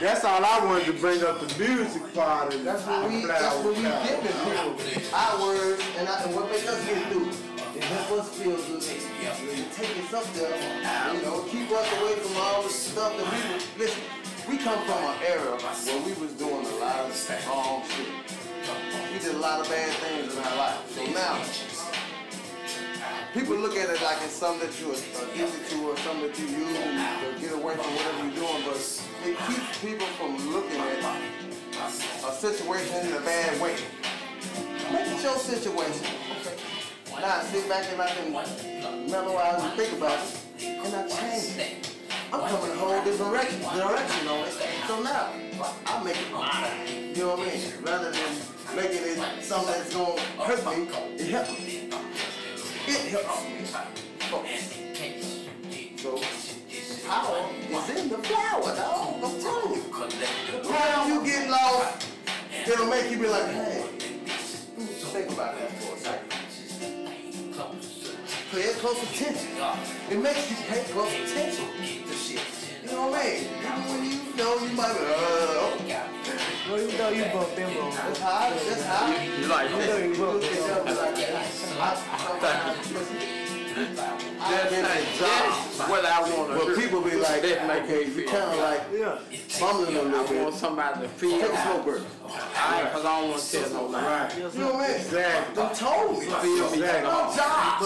That's 0.00 0.24
all 0.24 0.44
I 0.44 0.64
wanted 0.64 0.86
to 0.86 0.92
bring 0.94 1.22
up 1.22 1.38
the 1.38 1.46
music 1.58 2.02
part 2.14 2.52
of 2.52 2.64
That's 2.64 2.84
what 2.84 3.08
we. 3.08 3.26
That's 3.26 3.54
what 3.62 3.76
we 3.76 3.82
giving 3.82 4.74
people. 4.82 5.14
Our 5.14 5.40
words 5.40 5.82
and, 5.98 6.08
I, 6.08 6.22
and 6.24 6.34
what 6.34 6.50
make 6.50 6.66
us 6.66 6.84
get 6.84 7.12
through. 7.12 7.30
It 7.76 7.84
help 7.84 8.20
us 8.20 8.28
feel 8.30 8.56
good. 8.56 8.82
It 8.82 9.72
take 9.72 9.96
us 10.04 10.12
up 10.14 10.26
there. 10.34 11.14
You 11.14 11.22
know, 11.22 11.42
keep 11.48 11.70
us 11.70 11.86
away 12.00 12.14
from 12.16 12.36
all 12.42 12.62
the 12.62 12.70
stuff 12.70 13.16
that 13.16 13.26
we. 13.26 13.84
Listen, 13.84 14.02
we 14.48 14.58
come 14.58 14.78
from 14.84 14.98
an 14.98 15.16
era 15.26 15.56
where 15.58 16.02
we 16.02 16.12
was 16.20 16.32
doing 16.34 16.66
a 16.66 16.76
lot 16.82 16.98
of 17.06 17.46
wrong 17.46 17.82
shit. 17.86 18.10
we 19.12 19.18
did 19.18 19.34
a 19.34 19.38
lot 19.38 19.60
of 19.60 19.68
bad 19.68 19.90
things 20.02 20.34
in 20.34 20.42
our 20.42 20.56
life. 20.56 20.90
So 20.90 21.06
now, 21.14 21.38
people 23.32 23.56
look 23.56 23.76
at 23.76 23.90
it 23.90 24.02
like 24.02 24.18
it's 24.22 24.34
something 24.34 24.68
that 24.68 24.80
you're 24.80 24.94
addicted 24.94 25.70
to 25.70 25.88
or 25.88 25.96
something 25.98 26.28
that 26.28 26.38
you 26.38 26.46
use 26.46 26.78
to 26.78 27.40
get 27.40 27.52
away 27.52 27.74
from 27.74 27.90
whatever 27.94 28.26
you're 28.26 28.42
doing, 28.42 28.62
but 28.66 28.76
it 29.24 29.38
keeps 29.46 29.78
people 29.80 30.06
from 30.18 30.36
looking 30.52 30.78
at 30.80 31.20
a 32.28 32.32
situation 32.32 33.06
in 33.06 33.12
a 33.14 33.20
bad 33.20 33.60
way. 33.60 33.76
Look 34.92 35.00
at 35.00 35.22
your 35.22 35.38
situation. 35.38 36.06
Now 37.10 37.40
sit 37.40 37.68
back 37.68 37.86
and 37.90 38.02
I 38.02 38.08
can 38.10 38.34
out 38.34 39.60
and 39.60 39.72
think 39.78 39.92
about 39.96 40.18
it, 40.18 40.64
and 40.64 40.94
I 40.94 41.08
change 41.08 41.56
it. 41.56 41.96
I'm 42.32 42.40
coming 42.50 42.70
a 42.70 42.74
whole 42.74 43.02
different 43.04 43.32
direction, 43.32 43.60
direction 43.60 44.28
on 44.28 44.46
it. 44.46 44.52
So 44.86 45.02
now, 45.02 45.32
I 45.86 46.02
make 46.02 46.16
it 46.16 46.32
mine. 46.32 47.14
You 47.14 47.22
know 47.22 47.36
what 47.36 47.48
I 47.48 47.52
mean? 47.52 47.82
Rather 47.82 48.10
than 48.10 48.36
making 48.76 49.04
it 49.04 49.42
something 49.42 49.72
that's 49.72 49.94
gonna 49.94 50.20
hurt 50.20 50.66
me, 50.66 50.88
it 51.16 51.30
helps 51.30 51.50
me. 51.50 51.90
It 52.88 53.12
helps 53.12 53.42
me. 53.44 54.93
Power 57.06 57.48
is 57.70 57.88
in 58.00 58.08
the 58.08 58.18
flower, 58.18 58.76
dog. 58.76 59.22
I'm 59.22 59.40
telling 59.40 59.74
you. 59.74 59.82
The 60.62 60.68
power 60.68 61.08
you 61.08 61.24
get 61.24 61.50
lost, 61.50 62.06
it'll 62.66 62.86
make 62.86 63.10
you 63.10 63.18
be 63.18 63.28
like, 63.28 63.46
hey, 63.46 63.84
think 64.78 65.30
about 65.30 65.58
that 65.58 65.70
for 65.78 65.94
a 65.94 65.98
second. 65.98 66.30
Pay 68.50 68.72
close 68.74 69.02
attention. 69.02 69.50
It 70.10 70.18
makes 70.22 70.50
you 70.50 70.56
pay 70.68 70.84
close 70.92 71.12
attention 71.12 71.66
to 72.06 72.14
shit. 72.14 72.40
You 72.84 72.90
know 72.92 73.08
what 73.08 73.20
I 73.20 73.24
mean? 73.24 73.42
Even 73.58 73.82
when 73.90 74.04
you 74.04 74.18
know 74.36 74.52
you 74.58 74.72
might 74.76 74.94
be, 74.94 75.00
uh, 75.04 75.12
Well, 76.70 76.80
you 76.80 76.98
know 76.98 77.08
you 77.08 77.24
bumped 77.32 77.56
them 77.56 77.76
on. 77.78 77.90
that's 77.90 78.20
how, 78.20 78.50
that's 78.50 78.84
how. 78.84 79.06
You 79.10 79.46
like 79.48 79.70
You 79.70 79.76
know 79.76 79.96
you 79.96 80.14
bumped 80.16 80.44
them 80.44 80.62
on. 81.80 83.24
That's, 83.74 85.18
that's 85.18 85.88
what 85.88 86.04
I 86.04 86.20
want 86.20 86.52
to 86.60 86.66
But 86.66 86.76
people 86.78 87.00
be 87.00 87.16
like, 87.16 87.42
that 87.42 87.66
make 87.66 87.84
okay, 87.84 88.08
me 88.10 88.22
you 88.22 88.28
kind 88.28 88.50
of 88.52 88.58
like 88.58 88.82
Yeah. 88.94 89.18
fumbling 89.48 89.96
a 89.96 90.00
I 90.00 90.02
little 90.04 90.24
bit. 90.28 90.38
I 90.40 90.42
want 90.44 90.54
somebody 90.54 91.00
to 91.02 91.08
feel 91.08 91.38
Take 91.40 91.50
a 91.52 91.56
slow 91.56 91.62
how- 91.62 91.82
burn. 91.82 92.04
I 92.56 92.80
ain't, 92.80 92.92
cause 92.92 93.04
I 93.04 93.20
don't 93.20 93.30
want 93.30 93.42
to 93.42 93.50
tell 93.60 93.70
no 93.70 93.86
lie. 93.86 94.32
You 94.36 94.42
know 94.42 94.48
what 94.48 94.84
I 94.84 94.88
mean? 94.88 94.96
Exactly. 94.96 95.54
They 95.54 95.74
told 95.74 96.18
me. 96.18 96.24
Feel 96.26 96.70
me. 96.70 96.76
Exactly. 96.78 97.10
No 97.10 97.18
job. 97.36 97.82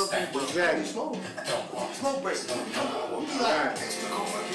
Exactly. 0.49 0.85
Smoke. 0.85 1.16
Smoke 1.95 2.23
break. 2.23 2.38
You 2.38 3.42
like, 3.42 3.76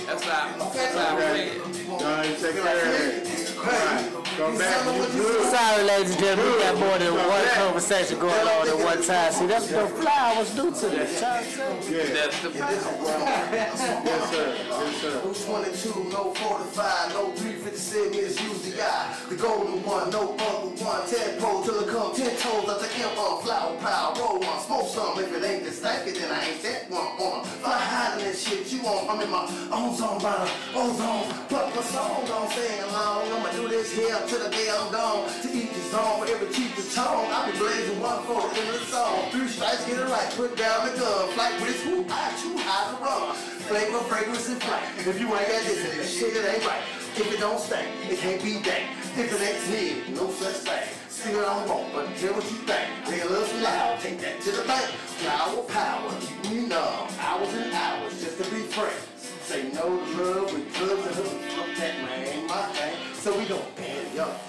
That's 0.06 0.24
how, 0.24 0.70
that's 0.74 0.96
how 0.96 1.18
I 1.18 1.22
Okay. 1.22 1.50
feel. 1.50 1.98
Don't 2.00 2.40
take 2.40 2.56
care 2.62 2.62
of 2.62 2.94
it. 2.94 3.58
Right. 3.64 4.23
Come 4.38 4.58
back. 4.58 4.82
Sorry, 4.84 5.84
ladies 5.84 6.12
and 6.12 6.20
gentlemen, 6.20 6.54
we 6.54 6.60
got 6.60 6.78
more 6.80 6.98
than 6.98 7.14
one 7.14 7.46
conversation 7.54 8.20
going 8.20 8.34
on 8.34 8.68
at 8.68 8.78
one 8.78 9.04
time. 9.04 9.32
See, 9.32 9.46
that's 9.46 9.70
what 9.72 9.90
the 9.90 10.02
flowers 10.02 10.56
do 10.56 10.72
to 10.72 10.88
them. 10.90 11.08
Child 11.20 11.46
self. 11.46 11.90
Yeah. 11.90 12.04
That's 12.14 12.42
the 12.42 12.50
Yes, 12.50 13.80
sir. 13.80 14.02
Yes, 14.04 15.02
sir. 15.02 15.22
No 15.24 15.34
22, 15.34 16.10
no 16.10 16.34
45, 16.34 17.14
no 17.14 17.32
357, 17.36 18.12
misuse 18.12 18.74
the 18.74 18.82
eye. 18.82 19.16
The 19.30 19.36
golden 19.36 19.84
one, 19.84 20.10
no 20.10 20.34
other 20.34 20.70
one. 20.82 21.08
Ten 21.08 21.40
pole 21.40 21.64
till 21.64 21.80
it 21.84 21.90
come 21.90 22.16
ten 22.16 22.36
toes 22.38 22.70
out 22.70 22.82
the 22.82 22.90
M 22.98 23.18
on 23.18 23.44
flower 23.44 23.78
power. 23.78 24.16
Roll 24.18 24.40
one, 24.40 24.60
smoke 24.66 24.88
some. 24.90 25.20
If 25.20 25.32
it 25.32 25.44
ain't 25.44 25.64
the 25.64 25.70
stanky, 25.70 26.18
then 26.18 26.32
I 26.32 26.50
ain't 26.50 26.64
that 26.64 26.90
one 26.90 27.06
on. 27.22 27.46
Fly 27.62 27.78
higher 27.78 28.18
than 28.18 28.26
that 28.26 28.38
shit 28.38 28.72
you 28.74 28.82
on. 28.82 29.10
I'm 29.10 29.22
in 29.22 29.30
my 29.30 29.46
own 29.72 29.96
zone 29.96 30.20
by 30.22 30.34
the 30.42 30.80
ozone. 30.80 31.30
My 31.74 31.82
song 31.82 32.22
don't 32.28 32.52
sing 32.52 32.84
along. 32.86 33.34
I'ma 33.34 33.50
do 33.58 33.68
this 33.68 33.92
here 33.98 34.14
till 34.28 34.44
the 34.46 34.50
day 34.54 34.70
I'm 34.70 34.92
gone. 34.92 35.26
To 35.42 35.48
each 35.50 35.74
his 35.74 35.92
own, 35.92 36.22
for 36.22 36.30
every 36.30 36.54
cheek 36.54 36.76
the 36.76 36.86
tone. 36.94 37.26
I 37.34 37.50
be 37.50 37.58
blazing 37.58 38.00
one 38.00 38.22
for 38.30 38.46
in 38.46 38.68
the 38.70 38.78
song. 38.94 39.32
Three 39.32 39.48
strikes, 39.48 39.84
get 39.88 39.98
it 39.98 40.06
right. 40.06 40.30
Put 40.38 40.56
down 40.56 40.86
the 40.86 40.94
gun. 40.94 41.30
Flight 41.34 41.60
with 41.62 41.82
who 41.82 42.06
I 42.14 42.30
too 42.38 42.54
high 42.62 42.94
to 42.94 43.02
run. 43.02 43.34
Flavor, 43.66 44.06
fragrance, 44.06 44.50
and 44.50 44.62
flight. 44.62 44.86
If 45.02 45.20
you 45.20 45.26
ain't 45.34 45.50
got 45.50 45.66
this, 45.66 45.82
that 45.82 46.06
shit 46.06 46.38
it 46.38 46.46
ain't 46.46 46.62
right. 46.62 46.84
If 47.18 47.34
it 47.34 47.40
don't 47.40 47.60
stink, 47.60 47.90
it 48.06 48.20
can't 48.20 48.44
be 48.44 48.62
dank. 48.62 48.94
If 49.18 49.34
it 49.34 49.42
ain't 49.42 49.66
me, 49.74 50.14
no 50.14 50.30
such 50.30 50.62
thing. 50.62 50.94
See 51.10 51.34
what 51.34 51.46
I 51.46 51.66
want, 51.66 51.92
but 51.92 52.06
tell 52.18 52.34
what 52.34 52.46
you 52.54 52.62
think. 52.70 52.86
Take 53.10 53.26
a 53.26 53.30
little 53.34 53.62
loud, 53.62 54.00
take 54.00 54.20
that 54.22 54.42
to 54.42 54.52
the 54.52 54.64
bank. 54.70 54.86
Flower 55.26 55.64
power, 55.74 56.14
keep 56.22 56.52
me 56.52 56.68
numb. 56.68 57.10
Hours 57.18 57.54
and 57.54 57.74
hours 57.74 58.22
just 58.22 58.38
to 58.38 58.50
be 58.54 58.62
friends. 58.70 59.13
Say 59.44 59.70
no 59.74 59.88
love 59.88 60.54
with 60.54 60.74
drugs 60.74 61.06
and 61.06 61.16
hooks. 61.16 61.54
Fuck 61.54 61.76
that 61.78 62.02
man, 62.02 62.28
ain't 62.28 62.48
my 62.48 62.66
thing. 62.68 62.96
So 63.14 63.38
we 63.38 63.44
gon' 63.46 63.62
it 63.78 64.18
up. 64.18 64.42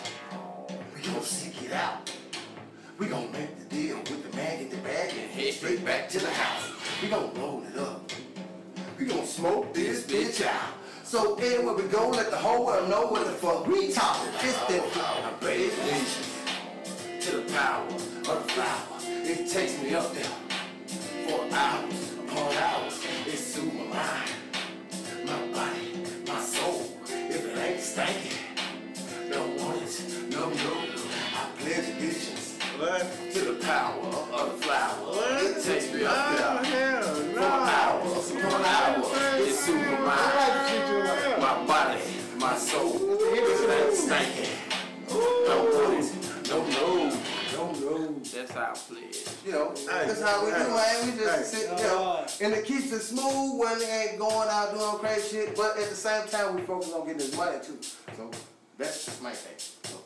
We 0.95 1.03
gon' 1.03 1.21
seek 1.21 1.65
it 1.65 1.73
out. 1.73 2.09
We 2.99 3.07
gon' 3.07 3.33
make 3.33 3.59
the 3.59 3.65
deal 3.75 3.97
with 3.99 4.31
the 4.31 4.37
man, 4.37 4.61
in 4.61 4.71
the 4.71 4.77
bag, 4.77 5.11
and 5.11 5.31
head 5.33 5.53
straight 5.53 5.85
back 5.85 6.09
to 6.11 6.21
the 6.21 6.31
house. 6.31 6.71
We 7.03 7.09
gon' 7.09 7.35
roll 7.35 7.65
it 7.65 7.77
up. 7.77 8.09
We 8.97 9.07
gon' 9.07 9.27
smoke 9.27 9.75
this 9.75 10.07
bitch 10.07 10.47
out. 10.47 10.75
So 11.03 11.35
anywhere 11.37 11.75
we 11.75 11.83
go, 11.89 12.11
let 12.11 12.31
the 12.31 12.37
whole 12.37 12.65
world 12.65 12.89
know 12.89 13.07
what 13.09 13.25
the 13.27 13.33
fuck 13.33 13.67
we 13.67 13.93
talking. 13.93 14.33
It's 14.43 14.59
the 14.67 14.75
that 14.75 14.89
flower, 14.91 15.33
baby. 15.41 15.73
To 17.21 17.37
the 17.39 17.53
power 17.53 17.85
of 17.89 18.47
the 18.47 18.53
flower. 18.53 19.01
It 19.03 19.51
takes 19.51 19.77
me 19.83 19.93
up 19.93 20.15
there 20.15 20.25
for 21.27 21.53
hours 21.53 22.13
upon 22.13 22.55
hours. 22.55 23.05
It's 23.27 23.41
soothes 23.41 23.75
my 23.91 24.44
It 27.97 29.31
don't 29.31 29.57
want 29.61 29.83
it, 29.83 30.33
no, 30.33 30.49
no. 30.49 30.53
I 30.53 31.49
pledge 31.59 31.89
allegiance 31.97 32.59
What? 32.77 33.07
to 33.33 33.39
the 33.39 33.65
power 33.65 34.03
of 34.33 34.59
the 34.59 34.67
flower. 34.67 35.15
It 35.39 35.63
takes 35.63 35.93
me 35.93 36.05
up 36.05 36.13
there. 36.35 36.45
Oh, 36.45 36.65
hell 36.65 37.15
For 37.15 37.39
no. 37.39 37.47
hours 37.47 38.31
upon 38.33 38.65
hours, 38.65 39.09
it's 39.47 39.61
super 39.65 39.99
mind, 40.03 41.41
my 41.41 41.65
body, 41.67 42.01
my 42.37 42.57
soul. 42.57 43.17
If 43.21 43.61
it 43.63 43.71
ain't 43.71 43.95
don't 45.47 45.73
want 45.73 45.95
it, 46.05 46.49
no, 46.49 46.67
no. 46.67 47.14
That's 48.33 48.53
how 48.53 48.73
I 48.73 48.75
play 48.75 49.01
it. 49.03 49.37
You 49.45 49.53
know, 49.53 49.75
that's 49.75 50.21
how 50.23 50.45
we 50.45 50.51
do, 50.51 50.59
man. 50.59 51.07
We 51.07 51.23
just 51.23 51.51
sit, 51.51 51.71
you 51.71 51.85
know, 51.85 52.27
and 52.41 52.53
it 52.53 52.65
keeps 52.65 52.93
it 52.93 53.01
smooth 53.01 53.59
when 53.61 53.81
it 53.81 53.89
ain't 53.89 54.19
going 54.19 54.49
out 54.49 54.73
doing 54.75 54.99
crazy 54.99 55.37
shit. 55.37 55.57
But 55.57 55.79
at 55.79 55.89
the 55.89 55.95
same 55.97 56.27
time, 56.29 56.55
we 56.57 56.63
focus 56.63 56.93
on 56.93 57.03
getting 57.07 57.19
this 57.19 57.37
money 57.37 57.59
too. 57.63 57.79
So 58.17 58.31
that's 58.79 59.21
my 59.21 59.33
thing. 59.33 59.59
So, 59.85 59.99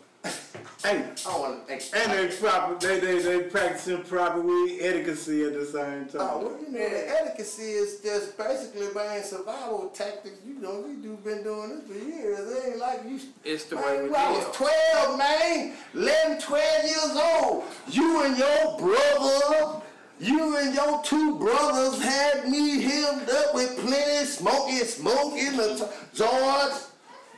Hey, 0.82 1.04
I 1.28 1.38
want 1.38 1.66
to. 1.66 1.72
and 1.74 2.12
they 2.12 2.36
proper, 2.36 2.74
they, 2.78 3.00
they, 3.00 3.18
they 3.18 3.40
practicing 3.48 4.00
proper 4.04 4.40
weed 4.40 4.78
etiquette 4.80 5.18
at 5.18 5.52
the 5.54 5.66
same 5.66 6.08
Oh, 6.14 6.18
time. 6.18 6.44
well, 6.44 6.56
you 6.60 6.68
know, 6.70 6.88
the 6.88 7.10
etiquette 7.20 7.40
is 7.58 8.00
just 8.00 8.38
basically 8.38 8.86
man 8.94 9.22
survival 9.24 9.90
tactics. 9.92 10.38
You 10.46 10.54
know, 10.60 10.84
we 10.86 10.94
do 10.94 11.16
been 11.24 11.42
doing 11.42 11.80
this 11.80 11.84
for 11.88 11.94
years. 12.08 12.48
It 12.50 12.68
ain't 12.68 12.78
like 12.78 13.00
you. 13.08 13.18
It's 13.44 13.64
the 13.64 13.74
man, 13.76 13.84
way 13.84 14.02
we 14.04 14.08
when 14.10 14.20
I 14.20 14.30
was 14.30 14.56
12, 14.56 15.18
man. 15.18 15.72
11, 15.94 16.40
12 16.42 16.84
years 16.84 17.16
old. 17.42 17.64
You 17.88 18.22
and 18.24 18.38
your 18.38 18.78
brother, 18.78 19.82
you 20.20 20.56
and 20.58 20.74
your 20.74 21.02
two 21.02 21.38
brothers 21.40 22.00
had 22.00 22.48
me 22.48 22.80
hemmed 22.82 23.28
up 23.28 23.52
with 23.54 23.76
plenty 23.80 24.24
smoking, 24.26 24.78
smoking 24.78 25.56
the 25.56 25.74
t- 25.74 26.16
joints. 26.16 26.87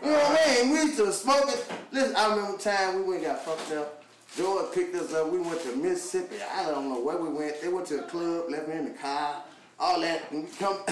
You 0.02 0.10
know 0.10 0.18
what 0.18 0.40
I 0.40 0.62
mean? 0.62 0.70
We 0.72 0.76
used 0.82 0.96
to 0.96 1.12
smoke 1.12 1.44
it. 1.48 1.72
Listen, 1.92 2.16
I 2.16 2.34
remember 2.34 2.58
time 2.58 2.96
we 2.96 3.02
went 3.10 3.24
got 3.24 3.44
fucked 3.44 3.72
up. 3.72 4.02
George 4.36 4.72
picked 4.72 4.94
us 4.94 5.12
up. 5.12 5.30
We 5.30 5.40
went 5.40 5.60
to 5.62 5.76
Mississippi. 5.76 6.36
I 6.54 6.66
don't 6.66 6.88
know 6.88 7.00
where 7.00 7.16
we 7.16 7.28
went. 7.28 7.60
They 7.60 7.68
went 7.68 7.86
to 7.88 8.00
a 8.00 8.02
club, 8.04 8.44
left 8.48 8.68
me 8.68 8.76
in 8.76 8.84
the 8.86 8.90
car, 8.92 9.42
all 9.78 10.00
that. 10.00 10.30
And 10.30 10.44
we 10.44 10.50
come, 10.50 10.78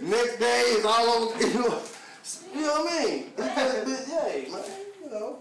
next 0.00 0.36
day 0.38 0.62
it's 0.66 0.84
all 0.84 1.08
over. 1.08 1.80
You 2.52 2.60
know, 2.60 2.60
you 2.60 2.60
know 2.60 2.84
what 2.84 2.92
I 2.92 3.06
mean? 3.06 3.32
Yeah, 3.38 4.52
man. 4.52 4.62
You 5.02 5.10
know. 5.10 5.38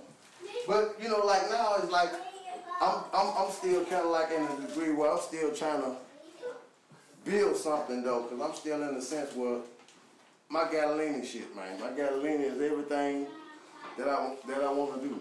But 0.65 0.95
you 1.01 1.09
know, 1.09 1.25
like 1.25 1.49
now 1.49 1.75
it's 1.77 1.91
like 1.91 2.11
I'm 2.81 3.03
I'm 3.13 3.33
I'm 3.37 3.51
still 3.51 3.83
kind 3.85 4.05
of 4.05 4.11
like 4.11 4.31
in 4.31 4.43
a 4.43 4.67
degree 4.67 4.93
where 4.93 5.11
I'm 5.11 5.19
still 5.19 5.53
trying 5.53 5.81
to 5.81 5.95
build 7.25 7.57
something 7.57 8.01
though, 8.03 8.23
because 8.23 8.39
I'm 8.41 8.55
still 8.55 8.81
in 8.81 8.95
the 8.95 9.01
sense 9.01 9.35
where 9.35 9.59
my 10.49 10.65
Catalina 10.65 11.23
shit, 11.25 11.55
man. 11.55 11.79
My 11.79 11.89
Catalina 11.89 12.43
is 12.43 12.61
everything 12.61 13.27
that 13.97 14.07
I 14.07 14.35
that 14.47 14.63
I 14.63 14.71
want 14.71 15.01
to 15.01 15.07
do. 15.07 15.19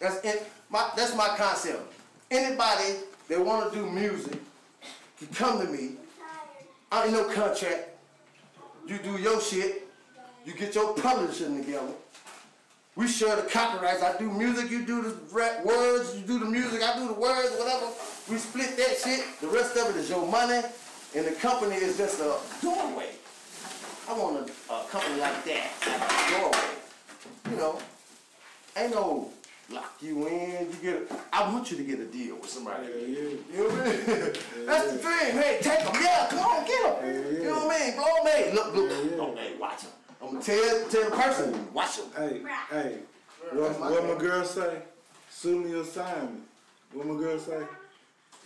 That's 0.00 0.24
it. 0.24 0.50
My 0.70 0.90
that's 0.96 1.14
my 1.14 1.28
concept. 1.36 1.92
Anybody 2.30 2.94
that 3.28 3.44
want 3.44 3.72
to 3.72 3.78
do 3.78 3.86
music 3.86 4.40
can 5.18 5.28
come 5.28 5.64
to 5.64 5.70
me. 5.70 5.92
I 6.90 7.04
ain't 7.04 7.12
no 7.12 7.24
contract. 7.24 7.90
You 8.86 8.98
do 8.98 9.18
your 9.18 9.40
shit. 9.40 9.86
You 10.46 10.54
get 10.54 10.74
your 10.74 10.94
publishing 10.94 11.62
together. 11.62 11.92
We 12.96 13.06
share 13.06 13.36
the 13.36 13.42
copyrights. 13.42 14.02
I 14.02 14.16
do 14.18 14.30
music, 14.30 14.70
you 14.70 14.84
do 14.84 15.02
the 15.02 15.14
rap 15.30 15.64
words, 15.64 16.16
you 16.16 16.22
do 16.26 16.38
the 16.38 16.46
music, 16.46 16.82
I 16.82 16.98
do 16.98 17.06
the 17.06 17.14
words, 17.14 17.54
whatever. 17.56 17.86
We 18.28 18.38
split 18.38 18.76
that 18.76 18.96
shit. 19.04 19.24
The 19.40 19.46
rest 19.46 19.76
of 19.76 19.94
it 19.94 19.96
is 20.00 20.10
your 20.10 20.26
money, 20.26 20.62
and 21.14 21.26
the 21.26 21.32
company 21.32 21.76
is 21.76 21.96
just 21.96 22.18
a 22.20 22.38
doorway. 22.60 23.10
I 24.08 24.12
want 24.14 24.48
a, 24.48 24.72
a 24.72 24.84
company 24.88 25.20
like 25.20 25.44
that, 25.44 25.70
like 25.86 26.00
a 26.00 26.40
doorway. 26.40 26.68
You 27.50 27.56
know, 27.56 27.78
ain't 28.74 28.94
no 28.94 29.30
lock 29.70 29.98
you 30.00 30.26
in. 30.26 30.66
You 30.70 30.76
get. 30.80 30.94
A, 31.10 31.16
I 31.30 31.52
want 31.52 31.70
you 31.70 31.76
to 31.76 31.82
get 31.82 32.00
a 32.00 32.06
deal 32.06 32.36
with 32.36 32.48
somebody. 32.48 32.86
Yeah, 32.86 33.06
yeah. 33.06 33.18
You 33.52 33.58
know 33.58 33.64
what 33.64 33.80
I 33.80 33.84
mean? 33.84 34.66
That's 34.66 34.92
the 34.92 34.98
dream. 34.98 35.32
Hey, 35.36 35.58
take 35.60 35.84
them. 35.84 35.92
Yeah, 36.00 36.26
come 36.30 36.38
on, 36.38 36.66
get 36.66 37.00
them. 37.00 37.04
Yeah, 37.04 37.38
You 37.38 37.44
know 37.44 37.66
what 37.66 37.80
I 37.80 37.84
mean? 37.84 37.94
Blow 37.96 38.04
them. 38.04 38.26
Hey, 38.26 38.54
look, 38.54 38.74
look. 38.74 38.90
Yeah, 38.90 38.96
yeah. 38.96 39.42
Hey, 39.42 39.56
watch 39.60 39.82
them. 39.82 39.92
I'm 40.22 40.28
gonna 40.28 40.42
tell 40.42 40.88
tell 40.88 41.10
the 41.10 41.16
person, 41.16 41.74
watch 41.74 41.96
them. 41.98 42.06
Hey, 42.16 42.42
hey, 42.70 42.98
what, 43.52 43.78
what 43.78 44.04
my 44.06 44.18
girl 44.18 44.44
say? 44.44 44.78
Sue 45.30 45.60
me 45.62 45.74
or 45.74 45.84
sign 45.84 46.34
me. 46.34 46.40
What 46.94 47.06
my 47.06 47.14
girl 47.20 47.38
say? 47.38 47.62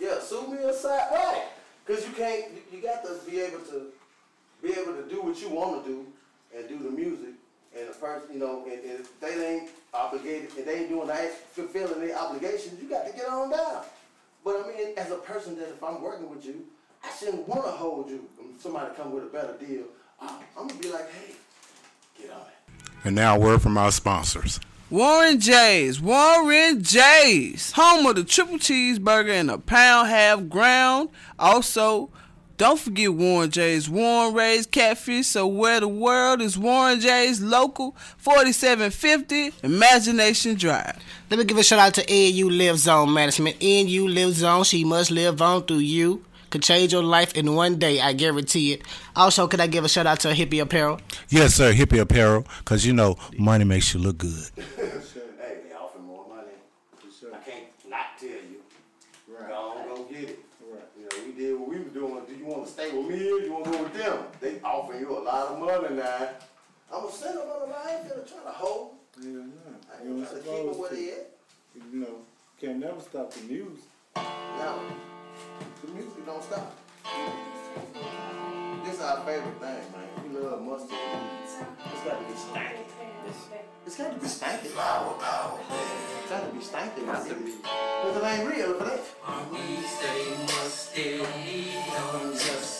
Yeah, 0.00 0.18
sue 0.18 0.48
me 0.48 0.58
aside, 0.58 1.08
right? 1.12 1.44
Because 1.86 2.04
you 2.04 2.12
can't. 2.14 2.52
You, 2.52 2.78
you 2.78 2.82
got 2.82 3.04
to 3.04 3.30
be 3.30 3.40
able 3.40 3.60
to 3.60 3.92
be 4.62 4.72
able 4.72 4.94
to 4.94 5.08
do 5.08 5.22
what 5.22 5.40
you 5.40 5.48
want 5.48 5.84
to 5.84 5.90
do 5.90 6.06
and 6.56 6.68
do 6.68 6.78
the 6.78 6.90
music. 6.90 7.34
And 7.76 7.88
the 7.88 7.94
person, 7.94 8.34
you 8.34 8.38
know, 8.38 8.64
and, 8.64 8.80
and 8.84 9.00
if 9.00 9.20
they 9.20 9.54
ain't 9.54 9.70
obligated, 9.94 10.50
if 10.56 10.64
they 10.66 10.80
ain't 10.80 10.90
doing 10.90 11.08
that, 11.08 11.32
fulfilling 11.32 12.00
their 12.00 12.18
obligations, 12.18 12.80
you 12.80 12.88
got 12.88 13.06
to 13.06 13.12
get 13.12 13.28
on 13.28 13.50
down. 13.50 13.84
But 14.44 14.62
I 14.64 14.68
mean, 14.68 14.94
as 14.96 15.10
a 15.10 15.16
person 15.16 15.56
that 15.56 15.68
if 15.68 15.82
I'm 15.82 16.02
working 16.02 16.28
with 16.28 16.44
you, 16.44 16.66
I 17.02 17.10
shouldn't 17.18 17.48
want 17.48 17.64
to 17.64 17.70
hold 17.70 18.10
you. 18.10 18.28
When 18.36 18.58
somebody 18.58 18.94
come 18.94 19.12
with 19.12 19.24
a 19.24 19.28
better 19.28 19.56
deal, 19.58 19.84
I, 20.20 20.38
I'm 20.58 20.68
gonna 20.68 20.80
be 20.80 20.90
like, 20.90 21.10
hey, 21.12 21.34
get 22.20 22.30
on 22.30 22.40
it. 22.40 22.72
And 23.04 23.16
now, 23.16 23.36
a 23.36 23.38
word 23.38 23.62
from 23.62 23.76
our 23.78 23.90
sponsors. 23.90 24.60
Warren 24.90 25.40
J's, 25.40 26.00
Warren 26.00 26.82
J's, 26.82 27.72
home 27.72 28.04
of 28.06 28.16
the 28.16 28.24
triple 28.24 28.58
cheeseburger 28.58 29.32
and 29.32 29.50
a 29.50 29.58
pound 29.58 30.08
half 30.08 30.48
ground. 30.48 31.08
Also, 31.38 32.10
don't 32.62 32.78
forget 32.78 33.12
Warren 33.12 33.50
J's, 33.50 33.90
Warren 33.90 34.34
raised 34.34 34.70
catfish. 34.70 35.26
So 35.26 35.48
where 35.48 35.80
the 35.80 35.88
world 35.88 36.40
is 36.40 36.56
Warren 36.56 37.00
J's 37.00 37.40
local, 37.42 37.96
4750 38.18 39.66
Imagination 39.66 40.54
Drive. 40.54 40.96
Let 41.28 41.38
me 41.38 41.44
give 41.44 41.58
a 41.58 41.64
shout 41.64 41.80
out 41.80 41.94
to 41.94 42.04
NU 42.08 42.48
Live 42.48 42.78
Zone 42.78 43.12
Management. 43.12 43.60
NU 43.60 44.06
Live 44.06 44.34
Zone, 44.34 44.62
she 44.62 44.84
must 44.84 45.10
live 45.10 45.42
on 45.42 45.64
through 45.64 45.78
you. 45.78 46.24
Could 46.50 46.62
change 46.62 46.92
your 46.92 47.02
life 47.02 47.34
in 47.34 47.52
one 47.56 47.80
day, 47.80 48.00
I 48.00 48.12
guarantee 48.12 48.74
it. 48.74 48.82
Also, 49.16 49.48
could 49.48 49.60
I 49.60 49.66
give 49.66 49.84
a 49.84 49.88
shout 49.88 50.06
out 50.06 50.20
to 50.20 50.28
Hippie 50.28 50.62
Apparel? 50.62 51.00
Yes, 51.30 51.54
sir, 51.54 51.72
Hippie 51.72 52.00
Apparel, 52.00 52.46
because 52.58 52.86
you 52.86 52.92
know, 52.92 53.16
money 53.36 53.64
makes 53.64 53.92
you 53.92 53.98
look 53.98 54.18
good. 54.18 54.50
Hey, 54.54 54.62
they 55.68 55.74
offer 55.74 55.98
more 55.98 56.28
money. 56.28 56.52
I 57.32 57.38
can't 57.38 57.64
not 57.88 58.18
tell 58.20 58.28
you. 58.28 58.60
Right. 59.26 59.48
Go 59.48 59.54
on, 59.54 59.88
go 59.88 60.04
get 60.04 60.28
it. 60.28 60.38
Right. 60.70 60.80
You 60.96 61.04
know, 61.04 61.26
we 61.26 61.32
did 61.32 61.58
what 61.58 61.68
we 61.70 61.78
was 61.78 61.92
doing. 61.92 62.20
Do 62.28 62.34
you 62.36 62.44
want 62.44 62.66
to 62.66 62.70
stay 62.70 62.91
with 63.06 63.18
me 63.18 63.30
or 63.30 63.38
you 63.40 63.52
want 63.52 63.64
to 63.64 63.70
go 63.70 63.82
with 63.82 63.94
them? 63.94 64.18
They 64.40 64.60
offering 64.64 65.00
you 65.00 65.18
a 65.18 65.20
lot 65.20 65.48
of 65.48 65.58
money 65.58 65.96
now. 65.96 66.28
I'm 66.92 67.06
a 67.06 67.12
sinner, 67.12 67.40
but 67.46 67.82
I 67.84 67.96
ain't 67.96 68.08
gonna 68.08 68.22
try 68.22 68.42
to 68.44 68.50
hold. 68.50 68.94
Yeah, 69.20 69.28
no. 69.28 69.42
I 69.90 70.04
You 70.04 70.10
ain't 70.10 70.18
ain't 70.18 70.28
trying 70.28 70.42
to 70.42 70.48
keep 70.48 70.72
it 70.72 70.78
where 70.78 70.90
they 70.90 71.10
at. 71.10 71.30
You 71.92 71.98
know, 72.00 72.16
can't 72.60 72.78
never 72.78 73.00
stop 73.00 73.32
the 73.32 73.40
music. 73.42 73.84
Now, 74.16 74.78
the 75.82 75.88
music 75.92 76.26
don't 76.26 76.42
stop. 76.42 76.76
This 78.84 78.94
is 78.94 79.00
our 79.00 79.24
favorite 79.24 79.58
thing, 79.60 79.84
man. 79.92 80.08
We 80.22 80.38
love 80.38 80.62
mustard. 80.62 80.90
It's 81.44 82.02
got 82.04 82.18
to 82.20 82.24
be 82.26 82.34
stanky. 82.34 82.84
It's 83.86 83.96
got 83.96 84.12
to 84.12 84.18
be 84.18 84.26
stanky. 84.26 84.66
Flower 84.66 85.14
power. 85.18 85.58
It's 86.20 86.30
got 86.30 86.46
to 86.46 86.52
be 86.54 86.60
stanky. 86.64 87.06
Got 87.06 87.26
to 87.26 87.34
be. 87.34 87.52
Because 87.52 88.16
it 88.16 88.24
ain't 88.24 88.50
real 88.50 88.74
if 88.74 88.80
it 88.82 88.88
ain't. 88.92 89.52
We 89.52 89.82
stay 89.86 90.20
musty, 90.44 91.18
don't 91.18 92.32
just 92.34 92.71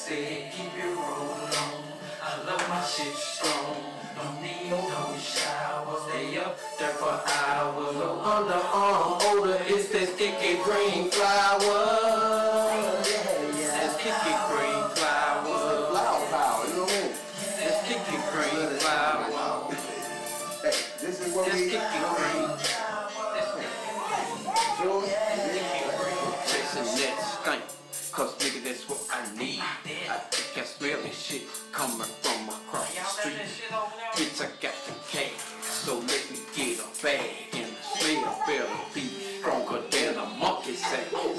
keep 0.53 0.73
it 0.77 0.95
rolling 0.95 1.57
on. 1.65 1.83
I 2.23 2.43
love 2.45 2.69
my 2.69 2.83
shit 2.85 3.15
strong, 3.15 3.77
don't 4.17 4.43
need 4.43 4.71
no 4.71 5.17
shower. 5.17 5.97
Stay 6.09 6.37
up 6.39 6.59
there 6.79 6.91
for 6.91 7.21
hours. 7.27 7.97
No 7.97 8.21
underarm 8.21 9.17
odor, 9.17 9.22
coming 31.83 32.07
from 32.23 32.49
across 32.49 32.95
the 32.95 33.03
street. 33.05 33.43
Bitch, 34.15 34.41
I 34.41 34.47
got 34.63 34.77
the 34.87 34.95
cash, 35.11 35.35
so 35.63 35.99
let 35.99 36.31
me 36.31 36.39
get 36.55 36.79
a 36.79 37.03
bag. 37.03 37.51
And 37.55 37.73
the 37.75 37.83
smell 37.83 38.39
better 38.47 38.69
be 38.95 39.05
stronger 39.41 39.83
than 39.91 40.17
a 40.17 40.27
monkey 40.39 40.75
sack. 40.75 41.13
Ooh, 41.13 41.35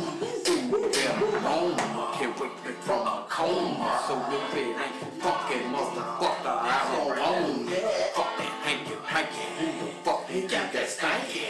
better 0.91 1.39
home, 1.39 1.77
can't 2.15 2.37
wake 2.41 2.65
me 2.65 2.71
from 2.81 3.07
a 3.07 3.25
coma. 3.29 4.03
So 4.05 4.19
if 4.35 4.55
it 4.57 4.75
ain't 4.83 5.23
funky, 5.23 5.59
motherfucker, 5.71 6.57
I 6.59 6.91
don't 6.91 7.19
own 7.19 7.69
it. 7.71 7.83
Fuck 8.13 8.37
that 8.37 8.53
hanky 8.67 8.95
panky, 9.05 9.47
who 9.59 9.67
the 9.85 9.91
fuck 10.03 10.27
they 10.27 10.41
got 10.41 10.73
that 10.73 10.87
stanky? 10.89 11.47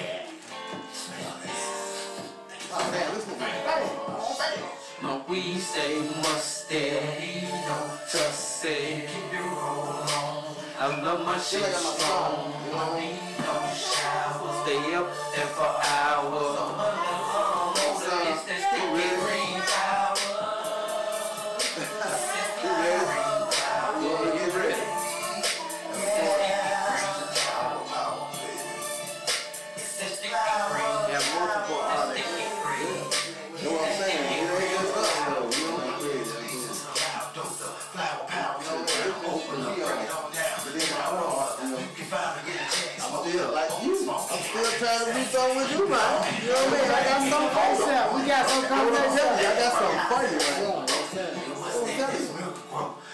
oh 2.76 2.90
damn, 2.92 3.16
this 3.16 3.26
nigga. 3.26 3.40
Bang. 3.40 4.84
My 5.02 5.22
weed 5.28 5.60
stay 5.60 6.00
musty, 6.22 6.44
don't 6.44 6.53
Love 11.14 11.26
my 11.28 11.38
shit 11.38 11.62
strong, 11.62 12.52
don't 12.72 13.00
need 13.00 13.20
no 13.38 13.54
shower. 13.76 14.64
Stay 14.64 14.96
up 14.96 15.08
there 15.36 15.46
for 15.46 15.72
hours. 15.86 16.93
Trying 44.84 45.00
to 45.00 45.14
do 45.16 45.24
something 45.32 45.56
with 45.64 45.72
you, 45.72 45.88
man. 45.88 46.12
You 46.44 46.52
know 46.52 46.60
what 46.60 46.76
I 46.76 46.84
mean? 46.84 46.92
I 46.92 47.00
got 47.08 47.24
something 47.32 47.56
for 47.56 47.72
you. 47.72 48.04
We 48.12 48.28
got 48.28 48.44
some 48.44 48.68
I'm 48.68 48.84
gonna 48.84 49.00
coming 49.00 49.16
tell 49.16 49.32
you, 49.40 49.48
I 49.48 49.56
up. 49.56 49.64
got 49.64 49.72
something 49.80 50.04
for 50.12 50.22
you 50.28 50.36
right 50.44 50.60
now. 50.60 50.84
I'm 50.84 51.08
telling 51.08 51.40
you. 51.40 52.36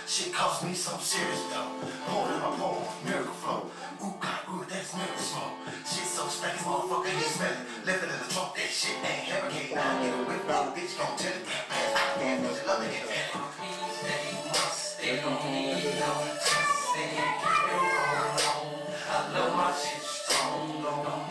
Shit 0.09 0.33
cost 0.33 0.65
me 0.65 0.73
some 0.73 0.97
serious 0.99 1.45
dough. 1.53 1.69
Pour 2.09 2.25
in 2.25 2.41
my 2.41 2.49
bowl, 2.57 2.81
miracle 3.05 3.37
flow. 3.37 3.69
Ooh, 4.01 4.17
God, 4.17 4.41
ooh, 4.49 4.65
that's 4.65 4.97
miracle 4.97 5.21
smoke. 5.21 5.53
Shit 5.85 6.09
so 6.09 6.25
stanky, 6.25 6.65
motherfucker, 6.65 7.13
you 7.13 7.29
smell 7.29 7.53
it. 7.53 7.85
Left 7.85 8.01
it 8.01 8.09
in 8.09 8.17
the 8.17 8.25
trunk, 8.33 8.57
that 8.57 8.73
shit 8.73 8.97
ain't 9.05 9.29
heaven. 9.29 9.53
Can't 9.53 9.77
now 9.77 10.01
get 10.01 10.09
a 10.09 10.25
whip, 10.25 10.41
now 10.49 10.73
bitch 10.73 10.97
gon' 10.97 11.13
tell 11.21 11.29
it. 11.29 11.45
Pass 11.45 11.93
out, 11.93 12.17
damn, 12.17 12.41
bitch, 12.41 12.65
love 12.65 12.81
it, 12.81 12.89
get 12.89 13.05
it. 13.05 13.49
I 19.11 19.33
love 19.33 19.53
my 19.55 19.69
shit 19.77 20.01
strong, 20.01 21.28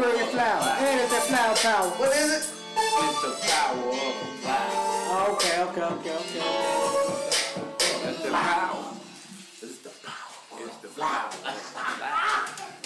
Strawberry 0.00 0.26
flower. 0.32 0.62
And 0.80 1.00
it's 1.00 1.12
that 1.12 1.24
flower 1.28 1.56
power. 1.56 1.90
What 2.00 2.16
is 2.16 2.32
it? 2.32 2.44
It's 2.74 3.20
the 3.20 3.32
power 3.52 3.76
of 3.76 3.92
a 3.92 4.32
flower. 4.40 4.72
Oh, 5.12 5.36
okay, 5.36 5.60
okay, 5.60 5.82
okay, 5.82 6.14
okay. 6.16 6.40
It's 8.08 8.22
the 8.24 8.30
power. 8.30 8.94
It's 9.60 9.78
the 9.78 9.90
power. 10.00 10.32
It's 10.64 10.76
the 10.80 10.88
power. 10.88 11.30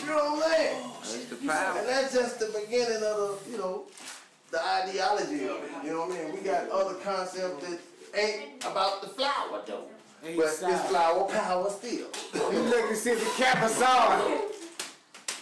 you 0.00 0.06
know 0.06 0.34
what 0.34 0.42
I'm 0.42 1.04
saying? 1.04 1.26
The 1.30 1.36
power. 1.46 1.78
And 1.78 1.88
that's 1.88 2.14
just 2.14 2.40
the 2.40 2.46
beginning 2.46 3.04
of 3.04 3.16
the, 3.16 3.38
you 3.48 3.58
know, 3.58 3.84
the 4.50 4.60
ideology 4.60 5.44
of 5.46 5.62
it. 5.62 5.70
You 5.84 5.92
know 5.92 6.06
what 6.06 6.18
I 6.18 6.24
mean? 6.24 6.34
We 6.34 6.40
got 6.40 6.68
other 6.70 6.94
concepts 6.94 7.64
that 7.64 7.78
ain't 8.18 8.64
about 8.64 9.02
the 9.02 9.08
flower 9.08 9.62
though. 9.64 9.84
But 10.20 10.46
it's 10.46 10.58
flower 10.88 11.28
power 11.28 11.70
still. 11.70 12.08
you 12.32 12.58
niggas 12.72 12.96
see 12.96 13.14
the 13.14 13.30
Capazon. 13.36 14.50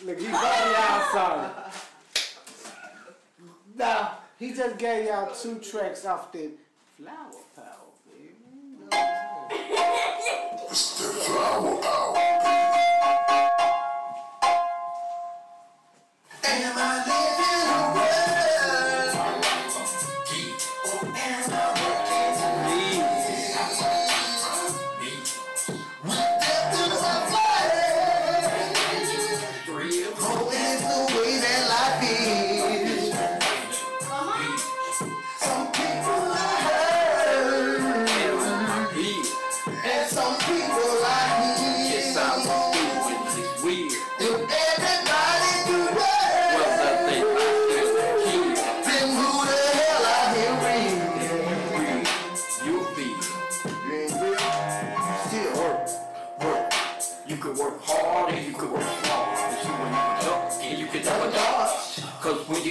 Look, 0.04 0.18
he 0.18 0.26
got 0.26 0.66
me 0.66 0.74
outside. 0.76 1.50
Nah, 3.76 4.08
he 4.36 4.52
just 4.52 4.76
gave 4.76 5.06
y'all 5.06 5.32
two 5.32 5.60
tracks 5.60 6.04
off 6.04 6.32
the 6.32 6.50
Flower 6.96 7.30
Power, 7.54 7.64
baby. 8.10 8.34
it's 10.70 10.98
the 10.98 11.04
Flower 11.20 11.76
Power. 11.80 12.16
Am 16.44 16.76
I 16.76 17.04
there? 17.06 17.31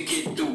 get 0.06 0.36
through. 0.36 0.51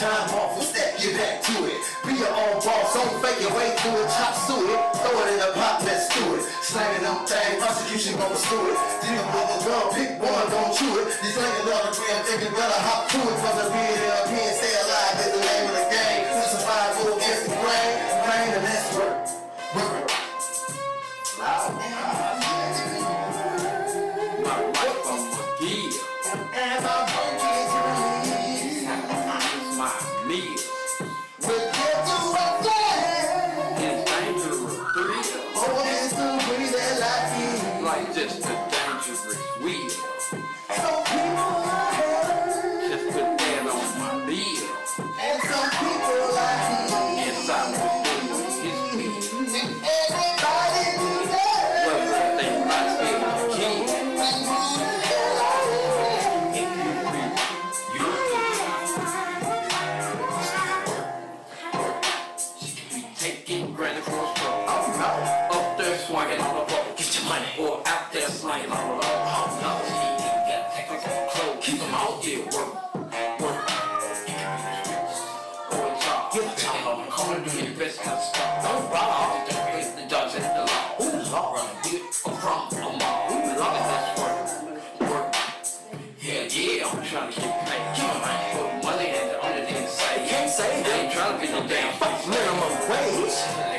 Time 0.00 0.32
off 0.32 0.56
and 0.56 0.64
step, 0.64 0.96
you 0.96 1.12
back 1.12 1.44
to 1.44 1.52
it. 1.68 1.76
Be 2.08 2.16
your 2.16 2.32
own 2.32 2.56
boss, 2.64 2.96
don't 2.96 3.20
fake 3.20 3.36
your 3.44 3.52
way 3.52 3.68
through 3.84 4.00
it. 4.00 4.08
Chop 4.08 4.32
suey 4.48 4.72
it, 4.72 4.80
throw 4.96 5.12
it 5.12 5.28
in 5.28 5.38
the 5.44 5.52
pot, 5.52 5.84
let's 5.84 6.08
do 6.16 6.24
it. 6.40 6.42
Slanging 6.64 7.04
them 7.04 7.20
things, 7.28 7.60
prosecution 7.60 8.16
gon' 8.16 8.32
pursue 8.32 8.64
it. 8.72 8.80
Dealing 9.04 9.28
with 9.28 9.52
a 9.52 9.58
gun, 9.60 9.92
pick 9.92 10.16
one, 10.16 10.48
don't 10.48 10.72
chew 10.72 10.88
it. 11.04 11.12
These 11.20 11.36
slanging 11.36 11.68
another 11.68 11.92
tree, 11.92 12.08
I'm 12.16 12.24
thinking 12.24 12.48
better 12.56 12.80
hop 12.80 13.12
to 13.12 13.20
it. 13.20 13.36
From 13.44 13.54
the 13.60 13.66
being 13.76 14.00
here, 14.00 14.16
I'm 14.16 14.24
being 14.32 14.54
stay 14.56 14.72
alive 14.72 15.20
is 15.20 15.30
the 15.36 15.42
name 15.44 15.68
of 15.68 15.74
the 15.76 15.86
game. 15.92 16.22
To 16.32 16.44
survive, 16.48 16.90
go 16.96 17.04
against 17.20 17.42
the 17.44 17.52
grain, 17.60 17.92
Grain 18.24 18.48
and 18.56 18.64
that's 18.64 18.88
work. 18.96 19.20
Loud. 21.36 22.29
Be 91.40 91.48
no 91.48 91.66
damn 91.66 91.92
minimum 92.28 92.90
wage. 92.90 93.69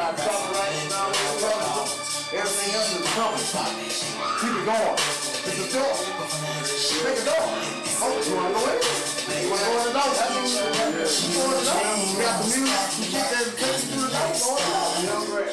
Get 0.00 0.80
and 0.80 0.92
all 0.96 1.12
that 1.12 1.28
stuff. 1.36 2.32
Everything 2.32 2.72
else 2.72 2.88
is 2.96 3.04
company. 3.12 3.44
Keep 4.40 4.56
it 4.56 4.64
going. 4.64 4.96
It's 4.96 5.60
a 5.60 5.76
door. 5.76 5.92
Make 7.04 7.20
a 7.20 7.24
door. 7.28 7.44
Oh, 8.00 8.16
you 8.16 8.32
wanna 8.32 8.56
go 8.56 8.64
in? 8.64 8.80
You 8.80 9.52
wanna 9.52 9.60
go 9.60 9.76
in 9.76 9.84
the 9.84 10.00
door? 10.00 10.08
That 10.16 10.32
means 10.32 10.56
you 10.56 10.72
go 11.36 11.52
the 11.52 11.68
door. 11.68 11.84
You 12.00 12.16
got 12.16 12.40
the 12.40 12.48
music, 12.48 12.80
you 12.96 13.12
keep 13.12 13.28
that 13.28 13.44
attention 13.44 13.92
to 13.92 13.98
the 14.00 14.08
door. 14.08 14.40
What 14.40 14.64
saying? 15.20 15.52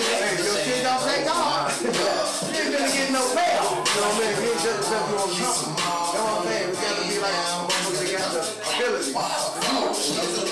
Hey, 0.00 0.40
your 0.40 0.56
kid 0.64 0.80
don't 0.88 1.04
thank 1.04 1.28
God. 1.28 1.76
You 1.76 1.92
ain't 1.92 2.72
gonna 2.72 2.88
get 2.88 3.12
no 3.12 3.20
payoff. 3.36 3.84
You 3.84 4.00
know 4.00 4.08
what 4.08 4.16
I 4.16 4.40
what 6.24 6.40
I'm 6.40 6.48
saying? 6.48 6.72
We 6.72 6.80
got 6.80 6.96
to 6.96 7.04
be 7.04 7.20
like, 7.20 7.36
we 8.00 8.16
got 8.16 8.32
the 8.32 8.48
ability 8.80 9.12
to 9.12 9.20
it. 10.40 10.51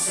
We 0.00 0.06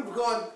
recording. 0.00 0.48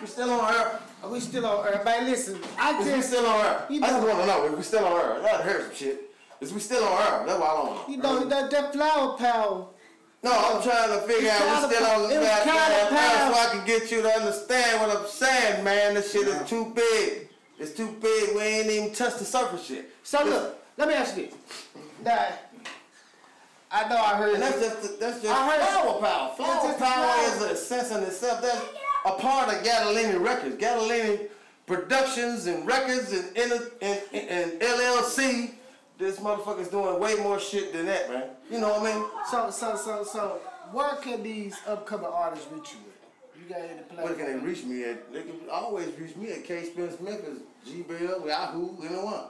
We 0.00 0.06
still 0.06 0.30
on 0.30 0.54
air. 0.54 0.80
Are 1.02 1.10
we 1.10 1.20
still 1.20 1.44
on 1.44 1.66
air? 1.66 1.82
Man, 1.84 2.06
listen, 2.06 2.40
I 2.58 2.80
Is 2.80 2.86
we 2.86 2.92
just, 2.92 3.08
still 3.08 3.26
on 3.26 3.44
air? 3.44 3.66
I 3.68 3.78
just 3.78 4.06
want 4.06 4.20
to 4.20 4.26
know 4.26 4.46
if 4.46 4.56
we 4.56 4.62
still 4.62 4.86
on 4.86 4.98
air. 4.98 5.14
I 5.14 5.22
gotta 5.22 5.42
some 5.62 5.74
shit. 5.74 6.10
Is 6.40 6.54
we 6.54 6.60
still 6.60 6.84
on 6.84 7.02
air? 7.02 7.26
That's 7.26 7.38
what 7.38 7.50
I 7.50 7.54
want 7.62 7.86
to 7.86 7.92
you 7.92 7.98
know, 7.98 8.24
that, 8.24 8.50
that 8.50 8.72
flower 8.72 9.18
power. 9.18 9.66
No, 10.24 10.32
I'm 10.32 10.62
trying 10.62 10.88
to 10.88 11.06
figure 11.06 11.30
out 11.30 11.40
we 11.42 11.68
kinda 11.68 11.74
still 11.74 11.86
on 11.86 12.02
the 12.08 12.14
it 12.16 12.20
goddamn 12.22 12.88
kinda 12.88 13.34
so. 13.34 13.40
I 13.40 13.48
can 13.52 13.66
get 13.66 13.90
you 13.90 14.00
to 14.02 14.08
understand 14.08 14.80
what 14.80 14.96
I'm 14.96 15.06
saying, 15.06 15.62
man. 15.62 15.94
This 15.94 16.12
shit 16.12 16.26
is 16.26 16.48
too 16.48 16.72
big. 16.74 17.28
It's 17.58 17.72
too 17.72 17.88
big. 18.00 18.34
We 18.34 18.40
ain't 18.42 18.70
even 18.70 18.92
touched 18.94 19.18
the 19.18 19.26
surface 19.26 19.68
yet. 19.68 19.84
So 20.02 20.24
look, 20.24 20.64
let 20.78 20.88
me 20.88 20.94
ask 20.94 21.14
you 21.18 21.26
this. 21.26 21.34
Now, 22.02 22.26
I 23.70 23.88
know 23.88 23.96
I 23.96 24.14
heard 24.16 24.34
And 24.34 24.42
that's 24.42 24.58
just 24.60 24.98
that's 24.98 25.20
just 25.20 25.34
I 25.34 25.50
heard- 25.50 25.68
flower 25.68 26.00
power. 26.00 26.34
Flower 26.36 26.54
That's 26.54 26.66
just 26.66 26.78
power 26.78 27.46
is 27.48 27.52
a 27.52 27.56
sense 27.56 27.90
in 27.90 28.02
itself. 28.04 28.40
That's 28.40 28.64
a 29.04 29.12
part 29.12 29.52
of 29.52 29.62
Gadolini 29.62 30.24
Records. 30.24 30.56
Gadolini 30.56 31.28
Productions 31.66 32.46
and 32.46 32.66
Records 32.66 33.12
and, 33.12 33.36
and, 33.36 33.52
and, 33.82 34.00
and 34.12 34.52
LLC. 34.60 35.50
This 35.98 36.18
motherfucker's 36.18 36.68
doing 36.68 36.98
way 36.98 37.14
more 37.16 37.38
shit 37.38 37.72
than 37.72 37.86
that, 37.86 38.10
man. 38.10 38.24
You 38.50 38.60
know 38.60 38.80
what 38.80 38.82
I 38.82 38.94
mean? 38.94 39.04
So, 39.30 39.50
so, 39.50 39.76
so, 39.76 40.04
so, 40.04 40.40
where 40.72 40.96
can 40.96 41.22
these 41.22 41.56
upcoming 41.66 42.06
artists 42.06 42.46
reach 42.52 42.72
you 42.72 42.78
with? 42.84 43.42
You 43.42 43.48
got 43.48 43.60
any 43.60 43.82
plans? 43.82 44.08
Where 44.08 44.14
can 44.14 44.26
they 44.26 44.44
reach 44.44 44.64
me 44.64 44.84
at? 44.84 45.12
They 45.12 45.22
can 45.22 45.38
always 45.50 45.88
reach 45.98 46.16
me 46.16 46.32
at 46.32 46.44
K 46.44 46.64
Spence 46.64 47.00
Memphis, 47.00 47.38
Gmail, 47.68 48.26
Yahoo, 48.26 48.82
anyone. 48.84 49.24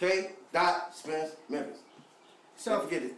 K. 0.00 0.30
Dot 0.50 0.96
Spence 0.96 1.36
Memphis. 1.48 1.78
So, 2.56 2.70
Don't 2.72 2.84
forget 2.84 3.02
it. 3.02 3.14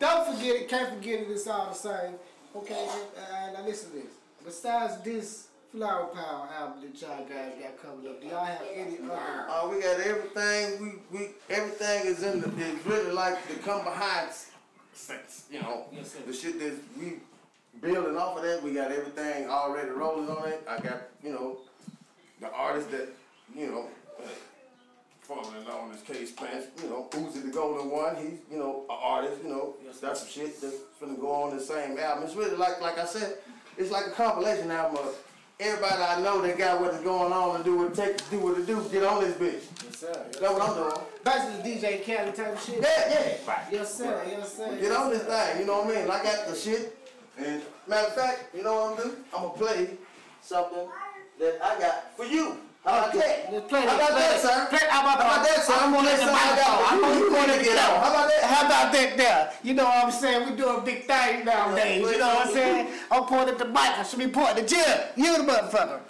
Don't 0.00 0.34
forget 0.34 0.56
it, 0.56 0.68
can't 0.68 0.94
forget 0.94 1.20
it, 1.20 1.30
it's 1.30 1.46
all 1.46 1.68
the 1.68 1.74
same. 1.74 2.14
Okay, 2.56 2.88
uh, 3.16 3.52
now 3.52 3.64
listen 3.64 3.90
to 3.90 3.96
this. 3.96 4.12
Besides 4.44 5.00
this 5.02 5.48
Flower 5.74 6.06
Power 6.06 6.48
album 6.56 6.82
that 6.82 7.00
y'all 7.02 7.24
guys 7.24 7.52
got 7.60 7.82
coming 7.82 8.06
up, 8.08 8.20
do 8.22 8.28
y'all 8.28 8.44
have 8.44 8.62
any 8.72 8.96
other? 8.98 9.46
Uh, 9.48 9.68
we 9.68 9.80
got 9.80 9.98
everything. 10.00 10.80
We 11.10 11.18
we 11.18 11.28
everything 11.50 12.06
is 12.06 12.22
in 12.22 12.40
the. 12.40 12.48
It's 12.58 12.86
really 12.86 13.10
like 13.10 13.46
the 13.48 13.54
come 13.56 13.82
behind 13.82 14.30
sense. 14.92 15.44
You 15.50 15.62
know, 15.62 15.86
Yes, 15.92 16.12
sir. 16.12 16.20
the 16.26 16.32
shit 16.32 16.60
that 16.60 16.74
we 16.98 17.14
building 17.80 18.16
off 18.16 18.36
of 18.36 18.44
that. 18.44 18.62
We 18.62 18.72
got 18.72 18.92
everything 18.92 19.48
already 19.50 19.90
rolling 19.90 20.28
on 20.28 20.48
it. 20.48 20.62
I 20.68 20.78
got 20.78 21.02
you 21.24 21.32
know 21.32 21.58
the 22.40 22.52
artist 22.52 22.90
that 22.92 23.08
you 23.56 23.66
know. 23.66 23.88
uh, 24.22 24.28
Formerly 25.22 25.64
known 25.66 25.90
as 25.90 26.02
K 26.02 26.26
Spence, 26.26 26.66
you 26.82 26.90
know, 26.90 27.08
Uzi 27.12 27.42
the 27.42 27.48
Golden 27.50 27.90
One, 27.90 28.14
he's, 28.16 28.40
you 28.52 28.58
know, 28.58 28.84
an 28.90 28.96
artist, 29.02 29.40
you 29.42 29.48
know, 29.48 29.72
that's 30.02 30.20
some 30.20 30.28
shit 30.28 30.60
that's 30.60 30.76
gonna 31.00 31.14
go 31.16 31.30
on 31.32 31.56
the 31.56 31.62
same 31.62 31.98
album. 31.98 32.24
It's 32.24 32.34
really 32.34 32.54
like, 32.56 32.78
like 32.82 32.98
I 32.98 33.06
said, 33.06 33.38
it's 33.78 33.90
like 33.90 34.06
a 34.06 34.10
compilation 34.10 34.70
album 34.70 34.98
of 34.98 35.16
everybody 35.60 36.02
I 36.02 36.20
know 36.20 36.40
that 36.42 36.58
got 36.58 36.80
what 36.80 36.94
is 36.94 37.00
going 37.00 37.32
on 37.32 37.56
and 37.56 37.64
do 37.64 37.76
what 37.76 37.92
it 37.92 37.94
takes 37.94 38.22
to 38.24 38.30
do 38.30 38.38
what 38.40 38.58
it 38.58 38.66
do, 38.66 38.84
get 38.90 39.04
on 39.04 39.22
this 39.22 39.34
bitch. 39.34 39.84
Yes, 39.84 39.98
sir. 39.98 40.26
That's 40.40 40.40
what 40.40 40.62
I'm 40.62 40.74
doing. 40.74 41.06
Basically, 41.24 41.72
DJ 41.72 42.04
Khaled 42.04 42.34
type 42.34 42.56
of 42.56 42.62
shit. 42.62 42.80
Yeah, 42.80 43.08
yeah. 43.08 43.36
Right. 43.46 43.66
Yes, 43.70 43.94
sir. 43.94 44.24
Yes, 44.28 44.56
sir. 44.56 44.76
Get 44.80 44.92
on 44.92 45.10
this 45.10 45.22
thing, 45.22 45.60
you 45.60 45.66
know 45.66 45.82
what 45.82 45.96
I 45.96 46.00
mean? 46.00 46.10
I 46.10 46.22
got 46.22 46.46
the 46.48 46.54
shit. 46.54 46.98
And 47.38 47.62
matter 47.88 48.08
of 48.08 48.14
fact, 48.14 48.54
you 48.54 48.62
know 48.62 48.74
what 48.74 48.90
I'm 48.90 48.96
gonna 48.96 49.10
do? 49.10 49.16
I'm 49.34 49.42
gonna 49.42 49.54
play 49.54 49.88
something 50.40 50.88
that 51.40 51.58
I 51.62 51.80
got 51.80 52.16
for 52.16 52.24
you. 52.24 52.58
How 52.84 52.98
about 52.98 53.12
that? 53.14 53.48
Let's 53.50 53.66
play 53.66 53.80
How 53.80 53.96
about 53.96 54.10
play 54.10 54.20
that, 54.20 54.40
sir? 54.40 54.66
Play- 54.68 54.88
how 54.90 55.00
about 55.00 55.16
How 55.22 55.32
about 55.32 55.46
that, 55.48 55.64
sir? 55.64 55.72
I'm 55.72 55.92
gonna 55.94 56.08
play 56.08 56.20
I 56.20 57.00
for 57.00 57.08
you. 57.08 57.24
You 57.24 57.32
wanna 57.32 57.62
get 57.64 57.78
on. 57.78 58.00
How 58.04 58.10
about 58.12 58.28
that? 58.28 58.42
How 58.44 58.66
about 58.66 58.92
that 58.92 59.16
there? 59.16 59.52
You 59.62 59.72
know 59.72 59.84
what 59.84 60.04
I'm 60.04 60.12
saying? 60.12 60.50
We 60.50 60.56
doing 60.56 60.84
big 60.84 61.06
things 61.06 61.44
nowadays. 61.46 62.02
You 62.02 62.18
know 62.18 62.34
what 62.34 62.46
I'm 62.46 62.52
saying? 62.52 62.88
I'm 63.10 63.24
pointing 63.24 63.54
at 63.54 63.58
the 63.58 63.64
mic. 63.64 63.98
I 63.98 64.02
should 64.02 64.18
be 64.18 64.28
pointing 64.28 64.64
at 64.64 64.68
Jim. 64.68 64.98
You 65.16 65.38
the 65.38 65.50
motherfucker. 65.50 66.00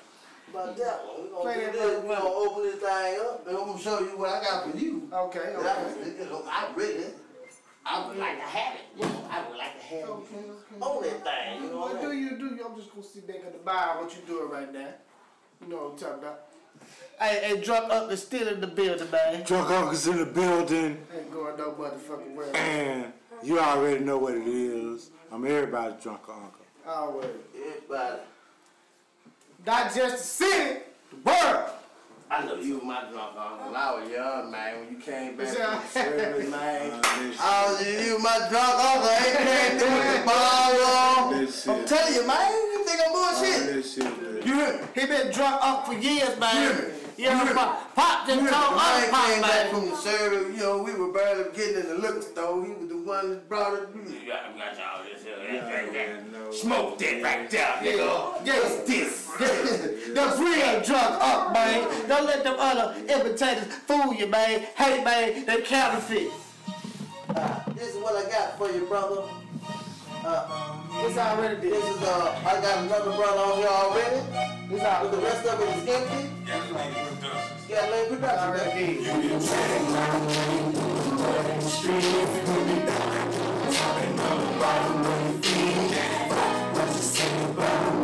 About 0.50 0.76
that 0.76 0.98
one. 1.06 1.30
We're 1.30 1.42
Play 1.42 1.54
gonna 1.54 1.72
do 1.72 1.78
this. 1.78 2.02
We're 2.04 2.16
gonna 2.16 2.28
open 2.28 2.62
this 2.64 2.74
thing 2.76 3.20
up 3.20 3.46
and 3.46 3.56
I'm 3.56 3.66
gonna 3.66 3.78
show 3.78 3.98
you 4.00 4.18
what 4.18 4.28
I 4.30 4.42
got 4.42 4.70
for 4.70 4.76
you. 4.76 5.08
Okay, 5.12 5.38
I, 5.38 5.54
okay. 5.54 6.14
you 6.18 6.42
I 6.50 6.68
really, 6.74 7.04
I 7.86 8.08
would 8.08 8.18
like 8.18 8.36
to 8.38 8.46
have 8.50 8.74
it. 8.74 8.80
You 8.96 9.02
know, 9.06 9.24
I 9.30 9.46
would 9.48 9.58
like 9.58 9.78
to 9.78 9.86
have 9.94 10.08
Okay, 10.10 10.36
it 10.38 10.50
okay. 10.50 10.80
on 10.80 11.02
that 11.02 11.22
thing. 11.22 11.62
You 11.62 11.70
know 11.70 11.78
what 11.78 11.94
What 11.94 11.98
I 11.98 12.02
do 12.02 12.08
mean? 12.10 12.18
you 12.18 12.30
do? 12.38 12.64
I'm 12.66 12.74
just 12.76 12.90
gonna 12.90 13.06
sit 13.06 13.26
back 13.28 13.46
at 13.46 13.52
the 13.52 13.58
bar. 13.62 14.02
What 14.02 14.10
you 14.16 14.22
doing 14.26 14.50
right 14.50 14.72
now? 14.72 14.90
You 15.62 15.68
know 15.68 15.76
what 15.76 15.92
I'm 15.92 15.98
talking 15.98 16.18
about? 16.18 16.40
Hey, 17.20 17.40
hey, 17.56 17.60
drunk 17.62 17.90
up 17.92 18.10
is 18.10 18.22
still 18.22 18.48
in 18.48 18.60
the 18.60 18.66
building, 18.66 19.10
man. 19.10 19.44
Drunk 19.44 19.70
Uncle's 19.70 20.06
in 20.08 20.18
the 20.18 20.26
building, 20.26 20.98
Ain't 21.16 21.32
going 21.32 21.56
no 21.56 21.70
motherfucking 21.72 22.34
way. 22.34 22.50
and 22.54 23.12
you 23.42 23.58
already 23.60 24.04
know 24.04 24.18
what 24.18 24.34
it 24.34 24.46
is. 24.46 25.10
I'm 25.32 25.44
everybody's 25.46 26.02
drunk 26.02 26.20
uncle. 26.28 26.52
Always. 26.86 27.26
Everybody. 27.56 28.20
Not 29.66 29.94
just 29.94 30.16
the 30.18 30.22
city, 30.46 30.80
the 31.10 31.16
world. 31.30 31.70
I 32.30 32.44
know 32.44 32.56
you 32.56 32.78
were 32.78 32.84
my 32.84 33.00
drunk 33.12 33.36
uncle 33.38 33.66
when 33.66 33.76
I 33.76 33.94
was 33.94 34.10
young, 34.10 34.50
man. 34.50 34.80
When 34.80 34.90
you 34.90 34.98
came 34.98 35.36
back 35.36 35.56
Yeah. 35.56 35.78
from 35.78 36.02
the 36.04 36.10
service, 36.18 36.50
man. 36.50 36.90
Uh, 36.92 37.32
I 37.40 37.70
was 37.70 38.06
you, 38.06 38.18
my 38.18 38.38
drunk 38.50 38.74
uncle. 38.84 39.10
Ain't 39.10 39.38
came 39.38 39.78
through 39.78 39.96
with 39.98 40.20
the 40.20 40.26
ball 40.26 41.30
This 41.30 41.68
I'm 41.68 41.78
shit. 41.78 41.86
telling 41.86 42.14
you, 42.14 42.26
man. 42.26 42.52
You 42.52 42.84
think 42.84 43.00
I'm 43.06 43.12
bullshit? 43.12 43.84
This 44.44 44.52
shit, 44.52 44.56
man. 44.56 44.58
You 44.58 44.64
hear 44.64 44.80
me? 44.80 44.88
He 44.94 45.06
been 45.06 45.32
drunk 45.32 45.56
up 45.62 45.86
for 45.86 45.94
years, 45.94 46.38
man. 46.38 46.54
Yeah. 46.54 46.84
Yeah, 47.16 47.44
Yeah. 47.44 47.52
pop, 47.54 47.94
pop 47.94 48.26
just 48.26 48.42
You 48.42 48.50
told 48.50 48.72
know, 48.72 48.76
us 48.76 48.82
I 48.82 49.08
pop, 49.10 49.26
came 49.26 49.40
back 49.42 49.72
man. 49.72 49.74
from 49.74 49.90
the 49.90 49.96
service, 49.96 50.56
you 50.56 50.62
know, 50.64 50.78
we 50.82 50.94
were 50.94 51.12
barely 51.12 51.44
getting 51.54 51.80
in 51.82 51.86
the 51.88 51.94
liquor 51.94 52.22
store. 52.22 52.64
He 52.64 52.72
was 52.72 52.88
the 52.88 52.96
one 52.96 53.30
that 53.30 53.48
brought 53.48 53.74
it. 53.74 53.88
You 53.94 54.26
got, 54.26 54.56
y'all 54.76 55.04
this 55.04 55.22
here, 55.22 55.36
that, 55.60 55.72
right 55.72 55.92
there. 55.92 56.24
no. 56.32 56.50
Smoke 56.50 56.98
that 56.98 57.22
right 57.22 57.48
there, 57.48 57.66
nigga. 57.82 58.46
Yeah. 58.46 58.58
What's 58.60 58.80
this? 58.88 59.20
The 60.14 60.20
real 60.38 60.80
drunk 60.82 61.20
up, 61.20 61.52
man. 61.52 62.08
Don't 62.08 62.24
let 62.26 62.44
them 62.44 62.54
other 62.58 62.94
imitators 63.08 63.64
fool 63.86 64.14
you, 64.14 64.26
man. 64.28 64.60
Hey, 64.76 65.02
man, 65.02 65.44
they 65.44 65.60
counterfeit. 65.62 66.28
Uh, 67.34 67.60
this 67.74 67.94
is 67.96 68.02
what 68.02 68.14
I 68.14 68.30
got 68.30 68.56
for 68.58 68.70
you, 68.70 68.86
brother. 68.86 69.22
Uh, 70.26 70.48
It's 71.04 71.18
already 71.18 71.68
this 71.68 71.84
this. 71.84 71.96
is, 71.96 72.02
uh, 72.02 72.40
I 72.46 72.60
got 72.62 72.78
another 72.84 73.12
brother 73.12 73.40
on 73.40 73.58
here 73.58 73.68
already. 73.68 74.20
It's 74.70 74.82
But 75.02 75.10
the 75.10 75.18
rest 75.18 75.46
of 75.46 75.60
it 75.60 75.68
is 75.76 75.88
empty. 75.88 76.30
Yeah, 76.46 76.60
we 77.68 77.74
got 77.74 77.90
late 77.90 78.08
production. 78.08 78.48
already 78.48 78.70
baby. 78.74 79.04
this. 79.04 79.50
Lord 87.56 88.03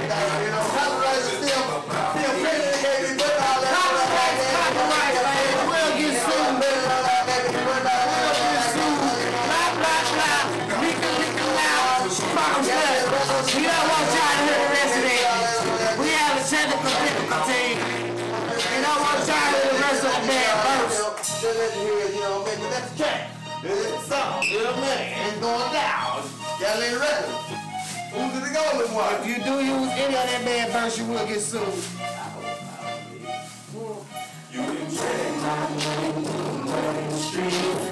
Just 21.21 21.43
you 21.43 21.49
hear, 21.53 22.09
you 22.15 22.43
that's 22.71 22.89
the 22.93 22.97
track. 22.97 23.29
This 23.61 23.77
is 23.77 24.07
song, 24.07 24.41
you 24.41 24.57
know 24.57 24.71
what 24.71 24.77
I 24.77 24.81
mean? 24.81 25.27
It's 25.27 25.37
going 25.37 25.71
down. 25.71 26.25
Got 26.59 26.75
a 26.75 26.79
little 26.79 26.99
record. 26.99 27.29
Who's 28.09 28.33
the 28.41 28.49
golden 28.51 28.89
one? 28.95 29.13
If 29.21 29.27
you 29.27 29.35
do 29.43 29.63
use 29.63 29.91
any 30.01 30.15
of 30.15 30.25
that 30.25 30.41
bad 30.43 30.71
verse, 30.71 30.97
you 30.97 31.05
will 31.05 31.27
get 31.27 31.39
sued. 31.39 31.61
You 34.51 34.61
can 34.61 34.89
check. 34.89 35.31
That's 37.05 37.90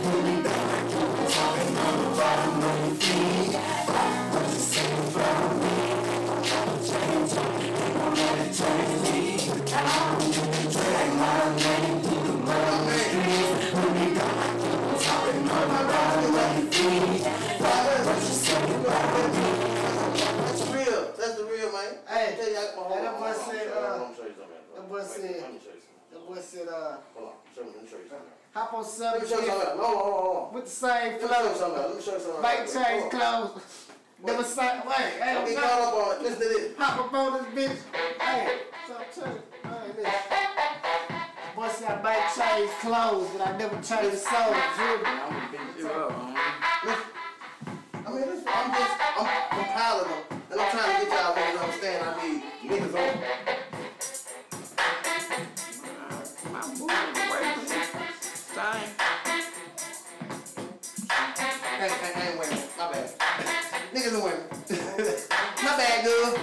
boy 24.89 24.97
Wait, 24.99 25.05
said- 25.05 25.41
Let 25.41 25.53
me 25.53 25.59
show 25.63 25.73
you 25.73 25.81
something. 25.85 26.09
That 26.11 26.27
boy 26.27 26.41
said, 26.41 26.67
uh, 26.67 26.97
Hold 27.15 27.27
on. 27.29 27.33
Show 27.55 27.63
me, 27.63 27.69
let 27.75 27.83
me 27.83 27.89
show 27.89 27.97
you 27.97 28.09
something. 28.09 28.33
hop 28.53 28.73
on 28.73 28.81
Let 28.81 29.21
me 29.21 29.27
show 29.29 29.39
you 29.39 29.47
something. 29.47 29.49
Hold 29.49 29.79
on, 29.79 29.79
hold 29.79 29.95
on, 29.95 30.23
hold 30.23 30.37
on. 30.49 30.53
with 30.53 30.65
the 30.65 30.69
same 30.69 31.11
Let 31.13 31.21
me 31.21 31.27
show 31.27 31.27
you 31.29 31.29
flow. 31.29 31.53
something. 31.59 31.81
Let 31.81 31.95
me 31.95 32.01
show 32.01 32.13
you 32.13 32.19
something. 32.19 32.41
Like 32.41 32.59
change 32.73 33.11
clothes. 33.11 33.61
Never 34.21 34.43
say, 34.43 34.81
wait, 34.85 34.95
hey, 34.97 35.33
Don't 35.33 35.41
I'm 35.41 35.47
get 35.47 35.55
trying 35.55 35.69
caught 35.69 35.81
up 35.87 35.93
on 35.95 36.15
it. 36.15 36.21
Listen 36.23 36.39
to 36.41 36.47
this. 36.49 36.77
hop 36.77 36.99
up 36.99 37.13
on 37.13 37.29
this 37.33 37.47
bitch. 37.55 37.77
Hey, 38.19 38.59
so 38.87 38.93
I'm 38.99 39.05
telling 39.15 39.37
you, 39.37 39.43
hey, 39.63 39.87
listen. 39.95 40.11
Boy 41.55 41.67
said 41.69 41.91
I 41.91 42.01
might 42.03 42.25
change 42.35 42.71
clothes, 42.83 43.27
but 43.31 43.41
I 43.47 43.57
never 43.57 43.75
change 43.75 44.17
souls. 44.19 44.55
You? 44.75 44.91
I'm 45.05 45.29
gonna 45.29 45.49
beat 45.51 45.79
you 45.79 45.87
up, 45.89 46.11
man. 46.11 46.97
I 47.93 48.11
mean, 48.11 48.21
listen, 48.27 48.47
I'm 48.47 48.71
just, 48.71 48.93
I'm 49.17 49.27
compiling 49.57 50.09
them, 50.09 50.39
and 50.51 50.59
I'm 50.59 50.71
trying 50.71 50.99
to 50.99 51.05
get 51.05 51.19
y'all 51.19 51.33
to 51.35 51.59
understand 51.59 51.99
I 52.03 52.27
need 52.27 52.43
niggas 52.69 52.95
on. 52.95 53.68
From. 56.89 58.77
Hey, 61.77 61.89
hey, 61.89 62.13
hey, 62.13 62.37
women. 62.37 62.63
My 62.77 62.91
bad. 62.91 63.11
Niggas 63.93 64.13
and 64.15 64.23
women. 64.23 64.41
My 65.63 65.77
bad, 65.77 66.03
girl. 66.03 66.37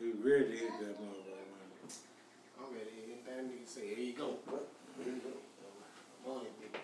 He 0.00 0.12
really 0.22 0.56
hit 0.56 0.72
that 0.80 0.96
motherfucker. 0.96 1.44
man. 1.52 1.92
I'm 2.58 2.72
ready 2.72 2.88
to 2.88 3.02
hit 3.06 3.26
that 3.26 3.44
nigga 3.44 3.68
say, 3.68 3.94
here 3.94 4.04
you 4.06 4.12
go. 4.14 4.36
Here 5.04 5.12
you 5.12 5.20
go. 5.20 5.36
I'm 6.24 6.32
on 6.32 6.46
it, 6.46 6.52
nigga. 6.56 6.80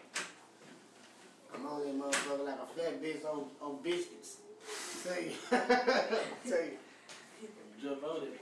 I'm 1.54 1.66
on 1.66 1.80
that 1.80 1.94
motherfucker 1.98 2.44
like 2.44 2.60
a 2.60 2.66
flat 2.74 3.02
bitch 3.02 3.24
on, 3.24 3.46
on 3.62 3.78
biscuits. 3.82 4.36
Tell 5.02 5.22
you. 5.22 5.32
Tell 5.50 6.60
you. 6.60 6.76
Jump 7.82 8.04
on 8.04 8.22
it, 8.22 8.35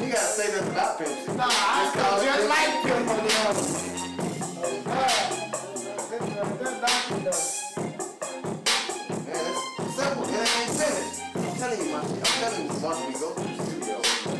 You 0.00 0.06
gotta 0.12 0.26
say 0.26 0.50
this 0.50 0.66
about 0.68 0.98
Pimp 0.98 1.36
Nah, 1.36 1.46
I 1.46 1.48
feel 1.94 2.24
just 2.24 2.48
like 2.48 2.82
him 2.82 3.08
on 3.08 3.22
the 3.22 3.32
other. 3.46 3.66
Oh, 4.58 4.82
God. 4.86 5.22
That's. 7.22 7.76
Man, 7.76 7.94
it's 9.30 9.94
simple. 9.94 10.24
It 10.24 10.40
ain't 10.40 10.72
finished. 10.74 11.20
I'm 11.36 11.54
telling 11.58 11.78
you, 11.78 11.86
my 11.92 12.00
shit. 12.00 12.18
I'm 12.18 12.24
telling 12.40 12.64
you, 12.66 12.72
once 12.82 13.00
we 13.06 13.12
go. 13.20 13.28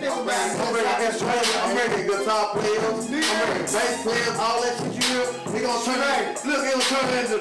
I'm 0.01 0.25
bringing, 0.25 0.57
I'm 0.59 0.73
bringing 0.73 1.01
instruments, 1.07 1.51
I'm 1.57 1.71
bringing 1.77 2.07
guitar 2.09 2.45
players, 2.53 2.83
I'm 2.83 2.95
bringing 3.07 3.63
bass 3.63 4.03
players, 4.03 4.37
all 4.39 4.63
that 4.63 4.73
shit 4.79 4.93
you 4.95 5.03
hear. 5.07 5.27
They 5.53 5.61
gonna 5.61 5.85
turn 5.85 6.01
it, 6.01 6.45
look, 6.47 6.65
it'll 6.67 6.81
turn 6.81 7.09
into 7.21 7.39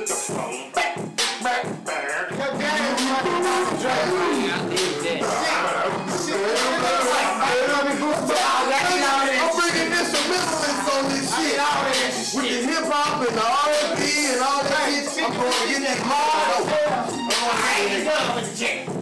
back, 0.76 0.94
back, 1.42 1.64
back. 1.86 2.32
Your 2.32 2.52
daddy 3.80 4.69
With 12.30 12.46
the 12.46 12.62
hip 12.62 12.86
hop 12.86 13.26
and 13.26 13.34
the 13.34 13.42
R&B 13.42 14.02
and 14.30 14.42
all 14.46 14.62
that 14.62 14.86
shit, 15.02 15.18
I'm 15.26 15.34
going 15.34 15.50
to 15.50 15.66
get 15.66 15.82
that 15.82 15.98
hard. 16.06 16.62
I'm 16.62 17.18
going 17.26 18.46
to 18.46 18.54
get 18.54 18.86
that. 18.86 19.00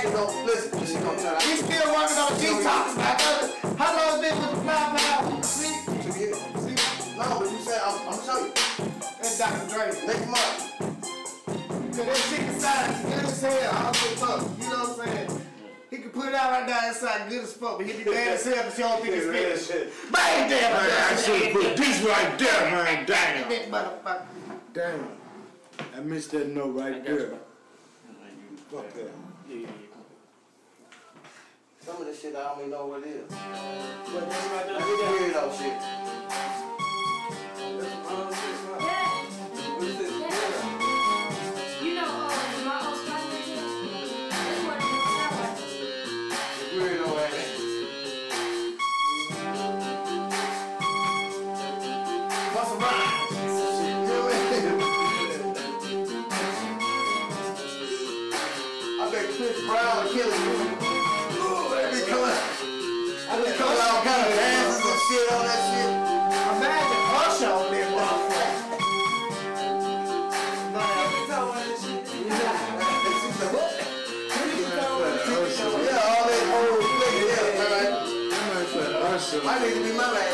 You 0.00 0.10
know, 0.16 0.32
listen, 0.46 0.80
this 0.80 0.92
shit 0.92 1.02
gonna 1.02 1.20
turn 1.20 1.36
out. 1.36 1.44
We 1.44 1.56
still 1.56 1.92
working 1.92 2.16
on 2.16 2.32
the 2.32 2.40
detox, 2.40 2.96
man. 2.96 3.76
How 3.76 3.92
long 3.92 4.16
has 4.16 4.20
been 4.24 4.32
with 4.40 4.50
the 4.50 4.56
five 4.64 4.96
pound? 4.96 5.44
See? 5.44 5.76
Years. 6.18 6.40
No, 7.18 7.36
but 7.38 7.52
you 7.52 7.58
said, 7.60 7.80
I'm, 7.84 8.00
I'm 8.08 8.16
gonna 8.16 8.24
show 8.24 8.38
you. 8.46 8.52
That's 9.20 9.36
Dr. 9.36 9.68
Dre. 9.68 9.92
Next 10.06 10.26
month. 10.26 10.56
Cause 11.92 12.06
that 12.06 12.16
shit 12.16 12.40
inside 12.48 12.90
is 12.90 13.00
good 13.04 13.24
as 13.28 13.42
hell. 13.42 13.72
I 13.74 13.82
don't 13.84 13.92
give 13.92 14.12
a 14.12 14.24
fuck. 14.24 14.40
You 14.56 14.68
know 14.70 14.84
what 14.88 15.06
I'm 15.06 15.28
saying? 15.28 15.39
He 15.90 15.98
can 15.98 16.10
put 16.10 16.28
it 16.28 16.34
out 16.34 16.52
right 16.52 16.68
now 16.68 16.86
inside 16.88 17.28
good 17.28 17.42
as 17.42 17.52
fuck, 17.52 17.78
but 17.78 17.86
he 17.86 17.92
be 17.92 18.04
bad 18.04 18.34
as 18.34 18.44
hell 18.44 18.54
because 18.62 18.78
you 18.78 18.84
don't 18.84 19.02
think 19.02 19.14
it's 19.16 19.26
finished. 19.68 20.12
Bang, 20.12 20.48
damn, 20.48 20.76
I 20.76 21.16
should 21.16 21.52
put 21.52 21.76
this 21.76 22.02
right 22.02 22.38
there, 22.38 22.70
man. 22.70 23.06
Damn. 23.06 23.70
Motherfucker. 23.72 24.22
Damn. 24.72 25.08
I 25.96 26.00
missed 26.00 26.30
that 26.30 26.48
note 26.48 26.76
right 26.76 27.04
there. 27.04 27.32
Fuck 28.70 28.92
that. 28.94 29.10
Some 31.80 31.96
of 32.02 32.06
this 32.06 32.20
shit 32.20 32.36
I 32.36 32.42
don't 32.44 32.58
even 32.58 32.70
know 32.70 32.86
what 32.86 33.02
it 33.02 33.08
is. 33.08 33.28
But 34.12 34.30
this 34.30 34.46
weirdo 34.46 35.58
shit. 35.58 35.78
You 37.58 38.59
Might 79.42 79.62
need 79.62 79.72
to 79.72 79.80
be 79.82 79.92
my 79.96 80.12
last 80.12 80.29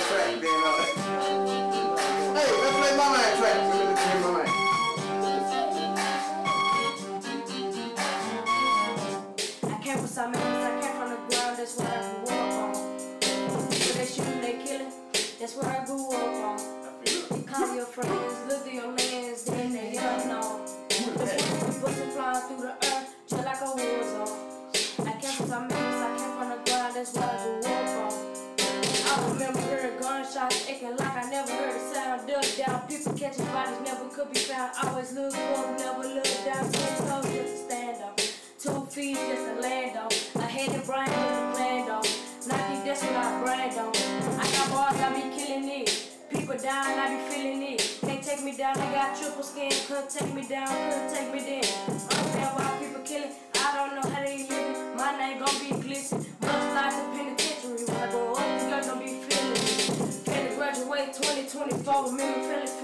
down, 33.32 33.52
bodies 33.52 33.80
never 33.84 34.08
could 34.08 34.32
be 34.32 34.38
found. 34.40 34.72
Always 34.84 35.12
look 35.12 35.34
up, 35.34 35.78
never 35.78 36.08
look 36.08 36.44
down. 36.44 36.70
Ten 36.70 37.08
toes 37.08 37.24
just 37.32 37.52
to 37.52 37.64
stand 37.66 38.02
up, 38.02 38.16
two 38.58 38.86
feet 38.86 39.16
just 39.16 39.46
to 39.46 39.60
land 39.60 39.96
on. 39.96 40.42
A 40.42 40.46
head 40.46 40.70
and 40.70 40.84
brain 40.86 41.06
just 41.06 41.40
to 41.40 41.52
plan 41.54 41.90
on. 41.90 42.04
Nike, 42.46 42.86
that's 42.86 43.02
what 43.02 43.16
I 43.16 43.42
brand 43.42 43.78
on. 43.78 43.92
I 44.38 44.46
got 44.52 44.70
bars, 44.70 45.00
I 45.00 45.14
be 45.14 45.36
killing 45.36 45.68
it. 45.68 46.12
People 46.30 46.56
dying, 46.56 46.98
I 46.98 47.06
be 47.16 47.34
feeling 47.34 47.62
it. 47.62 47.98
Can't 48.02 48.22
take 48.22 48.42
me 48.44 48.56
down, 48.56 48.78
I 48.78 48.92
got 48.92 49.18
triple 49.18 49.42
skin. 49.42 49.72
Couldn't 49.86 50.10
take 50.10 50.34
me 50.34 50.46
down, 50.46 50.68
couldn't 50.68 51.14
take 51.14 51.32
me 51.32 51.40
then. 51.40 51.64
Understand 51.90 52.50
why 52.56 52.78
people 52.78 53.02
killing? 53.02 53.32
I 53.54 53.74
don't 53.74 53.94
know 53.96 54.10
how 54.10 54.22
they 54.22 54.46
living. 54.46 54.96
My 54.96 55.16
name 55.18 55.38
gon' 55.38 55.58
be 55.60 55.70
glisten. 55.82 56.24
Bust 56.40 56.74
life 56.74 56.94
in 56.94 57.10
penitentiary. 57.16 57.84
When 57.86 57.96
I 57.96 58.12
go 58.12 58.32
up, 58.32 58.60
the 58.60 58.66
girls 58.70 58.86
gon' 58.86 58.98
be 59.00 59.06
feeling 59.06 59.52
me. 59.52 59.96
Finna 60.26 60.56
graduate 60.56 61.12
2024. 61.14 62.10
Remember, 62.10 62.42
feeling 62.46 62.75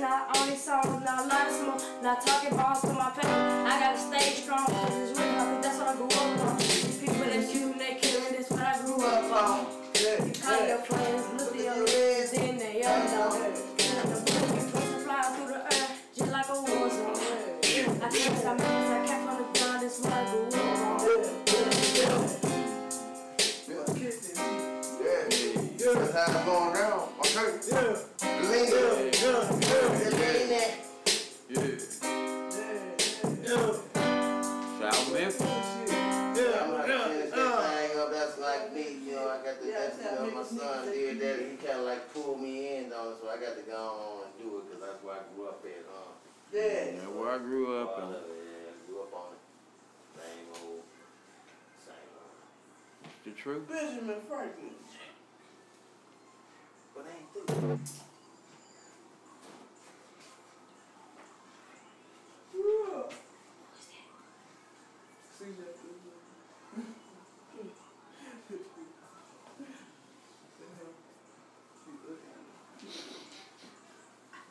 not 0.00 0.34
only 0.36 0.56
songs, 0.56 1.04
not 1.04 1.24
a 1.24 1.28
lot 1.28 1.46
of 1.46 1.52
smoke. 1.52 2.02
Not 2.02 2.26
talking 2.26 2.56
balls 2.56 2.80
to 2.80 2.92
my 2.94 3.10
family. 3.10 3.70
I 3.70 3.80
gotta 3.80 3.98
stay 3.98 4.32
strong. 4.40 4.66
Cause 4.66 4.96
it's 4.96 5.18
real, 5.18 5.28
cause 5.28 5.62
that's 5.62 5.78
what 5.78 5.88
I 5.88 5.96
grew 5.96 6.06
up 6.06 6.40
on. 6.40 6.58
These 6.58 6.98
people 6.98 7.24
that 7.28 7.50
shooting, 7.50 7.78
they 7.78 7.98
killing. 8.00 8.32
That's 8.32 8.50
what 8.50 8.60
I 8.60 8.80
grew 8.80 9.04
up 9.04 9.32
on. 9.32 9.66
You 10.00 10.32
call 10.40 10.66
your 10.66 10.78
friends, 10.78 11.19
where 45.10 45.18
I 45.18 45.22
grew 45.34 45.48
up 45.48 45.64
at, 45.64 45.84
huh? 45.90 46.12
Yeah. 46.52 46.60
Yeah, 46.60 47.08
where 47.18 47.30
I 47.30 47.38
grew 47.38 47.76
up 47.82 47.94
Part 47.96 48.04
in. 48.04 48.14
of 48.14 48.14
it, 48.14 48.22
yeah, 48.30 48.70
grew 48.86 49.02
up 49.02 49.14
on 49.14 49.32
it. 49.34 49.40
Same 50.20 50.46
old, 50.68 50.82
same 51.84 52.10
old. 52.14 53.24
The 53.24 53.30
truth. 53.32 53.68
Benjamin 53.68 54.20
Franklin. 54.28 54.70
But 56.94 57.06
I 57.06 57.10
ain't 57.18 57.48
through. 57.48 57.78
Yeah. 62.54 63.02
See 65.38 65.44
that? 65.58 65.76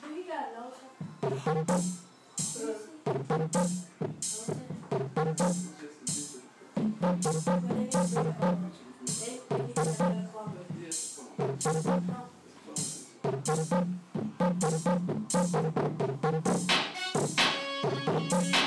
Do 0.02 0.08
you 0.16 0.24
got 0.28 0.48
no 1.54 2.00
Simple 18.30 18.59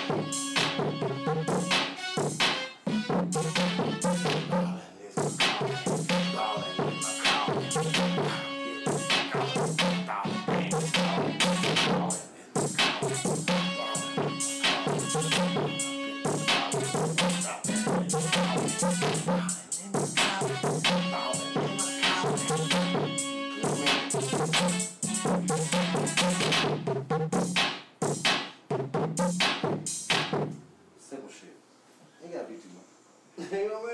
much. 33.53 33.61
you 33.63 33.92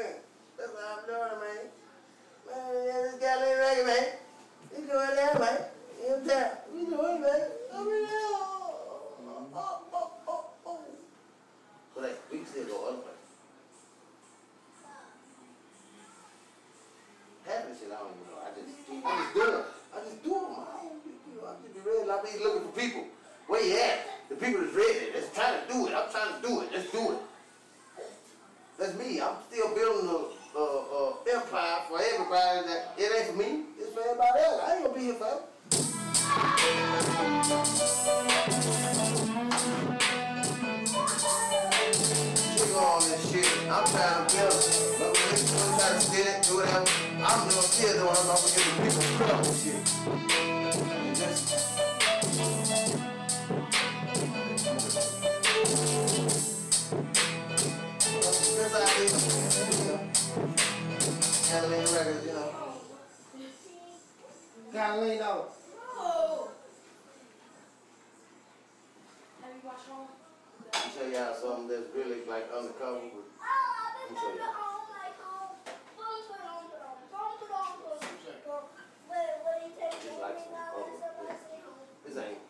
Gotta 64.72 65.00
lean 65.00 65.22
on. 65.22 65.44
Have 69.40 69.54
you 69.54 69.62
watched 69.64 69.88
home? 69.88 70.06
Let 70.72 70.84
me 70.84 70.90
show 70.94 71.06
y'all 71.08 71.34
something 71.34 71.68
that's 71.68 71.88
really 71.96 72.24
like 72.28 72.46
undercover. 72.52 73.00
With, 73.00 73.12
let 73.14 74.10
me 74.10 74.16
show 74.16 74.28
y'all. 74.36 74.68
It's 79.80 80.20
like 80.20 80.38
some 80.38 80.54
other. 80.54 81.34
This 82.06 82.16
ain't. 82.16 82.47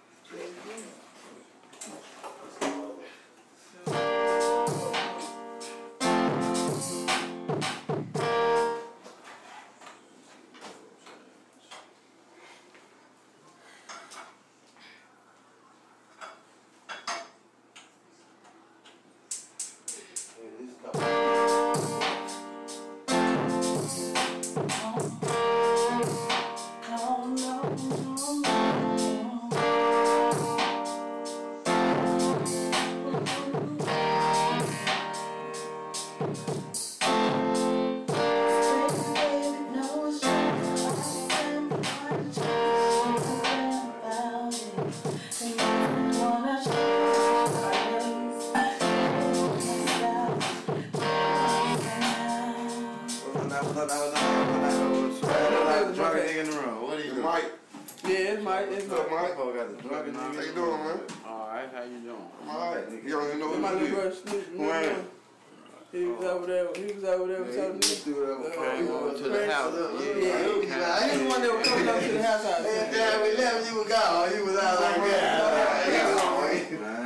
House. 70.27 70.49
Yeah, 70.69 70.69
Yeah, 70.69 70.79
yeah. 70.79 70.97
I 70.99 71.09
ain't 71.11 71.23
the 71.23 71.29
one 71.29 71.41
that 71.43 71.53
was 71.57 71.69
coming 71.69 71.89
up 71.89 72.01
to 72.01 72.09
the 72.13 72.23
house. 72.23 72.45
house. 72.45 72.63
Man, 72.63 72.93
damn, 72.93 73.23
we 73.23 73.37
left, 73.37 73.71
you 73.71 73.79
was 73.79 73.89
gone. 73.89 74.31
You 74.35 74.45
was 74.45 74.57
out 74.59 74.81
like 74.81 74.97
that. 74.97 75.29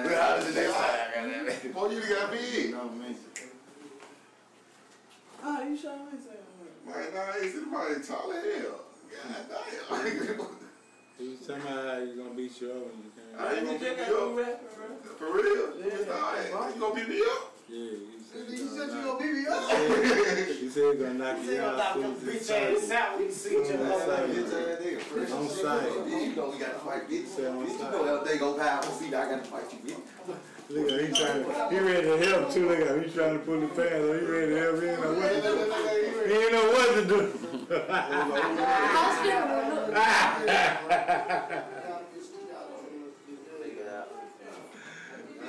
We're 0.04 0.18
out 0.20 0.38
of 0.38 0.44
the 0.46 0.60
next 0.60 0.74
time. 0.74 1.72
Boy, 1.72 1.88
you 1.90 2.00
got 2.02 2.30
big. 2.30 2.70
No, 2.72 2.88
man. 2.90 3.16
Ah, 5.44 5.62
you 5.62 5.76
sure 5.76 5.90
ain't 5.92 6.22
saying 6.22 6.46
Man, 6.86 7.14
nah, 7.14 7.34
ain't 7.42 7.52
somebody 7.54 7.94
tall 8.06 8.32
as 8.32 8.42
hell. 8.62 8.80
God 9.12 9.44
damn. 9.50 10.46
He 11.18 11.28
was 11.28 11.38
telling 11.46 11.62
me 11.62 11.68
how 11.68 11.98
you 11.98 12.14
gonna 12.16 12.34
beat 12.34 12.60
you 12.60 12.70
up 12.70 12.76
when 12.86 12.98
you 13.02 13.10
came. 13.14 13.38
I 13.38 13.54
ain't 13.54 13.66
gonna 13.66 13.78
beat 13.78 13.96
me 13.96 14.02
up. 14.02 15.18
For 15.18 15.28
real? 15.32 15.64
It's 15.78 16.10
all 16.10 16.20
right. 16.20 16.74
You 16.74 16.80
gonna 16.80 16.94
beat 16.94 17.08
me 17.08 17.20
up? 17.20 17.52
Yeah, 17.68 17.90
he 18.32 18.38
said 18.40 18.48
You 18.48 18.56
he 18.56 18.68
said 18.68 18.88
gonna 18.88 18.92
you 18.92 18.96
knock- 18.96 19.06
gonna 19.06 19.20
beat 19.20 19.34
me 19.34 19.46
up. 19.46 19.52
He 20.60 20.68
said 20.68 20.84
he 20.92 20.98
gonna 21.02 21.14
knock 21.14 21.36
you 21.44 21.60
out. 21.60 21.94
soon 21.94 22.04
as 22.04 22.16
it's 22.24 22.46
sight. 22.88 22.98
out 22.98 23.08
when 23.18 23.26
you 23.26 23.32
see 23.32 23.56
On 23.56 23.64
sight. 23.64 23.78
On 23.78 25.38
On 25.38 25.48
sight. 25.48 25.92
You 26.08 26.36
know 26.36 26.46
we 26.50 26.56
got 26.58 26.72
to 26.72 26.78
fight, 26.80 27.04
bitch. 27.10 27.26
Said 27.28 27.52
You 27.52 27.68
sight. 27.78 27.92
know 27.92 28.02
that 28.16 28.24
they 28.24 28.36
go 28.38 28.54
power. 28.54 28.82
See, 28.82 29.06
I 29.08 29.10
got 29.10 29.44
to 29.44 29.50
fight 29.50 29.68
you, 29.72 29.78
bitch. 29.94 30.02
Look 30.70 30.90
at 30.90 31.00
him, 31.00 31.06
he 31.06 31.12
trying 31.12 31.44
to, 31.44 31.48
he 31.70 31.78
ready 31.80 32.06
to 32.06 32.16
help 32.30 32.50
too. 32.52 32.64
Look 32.68 32.78
at 32.80 32.86
him, 32.86 33.02
he 33.04 33.10
trying 33.10 33.34
to 33.38 33.38
pull 33.44 33.60
the 33.60 33.66
pants 33.66 33.92
on. 33.92 34.18
He 34.18 34.24
ready 34.24 34.46
to 34.52 34.58
help. 34.60 34.76
He 34.80 34.86
ain't 34.88 35.00
know 35.02 35.12
what 35.12 35.28
to 35.32 35.38
do. 35.42 35.52
He 36.24 36.32
ain't 36.32 36.52
know 36.52 36.66
what 36.72 36.88
to 36.94 37.02
do. 37.04 37.18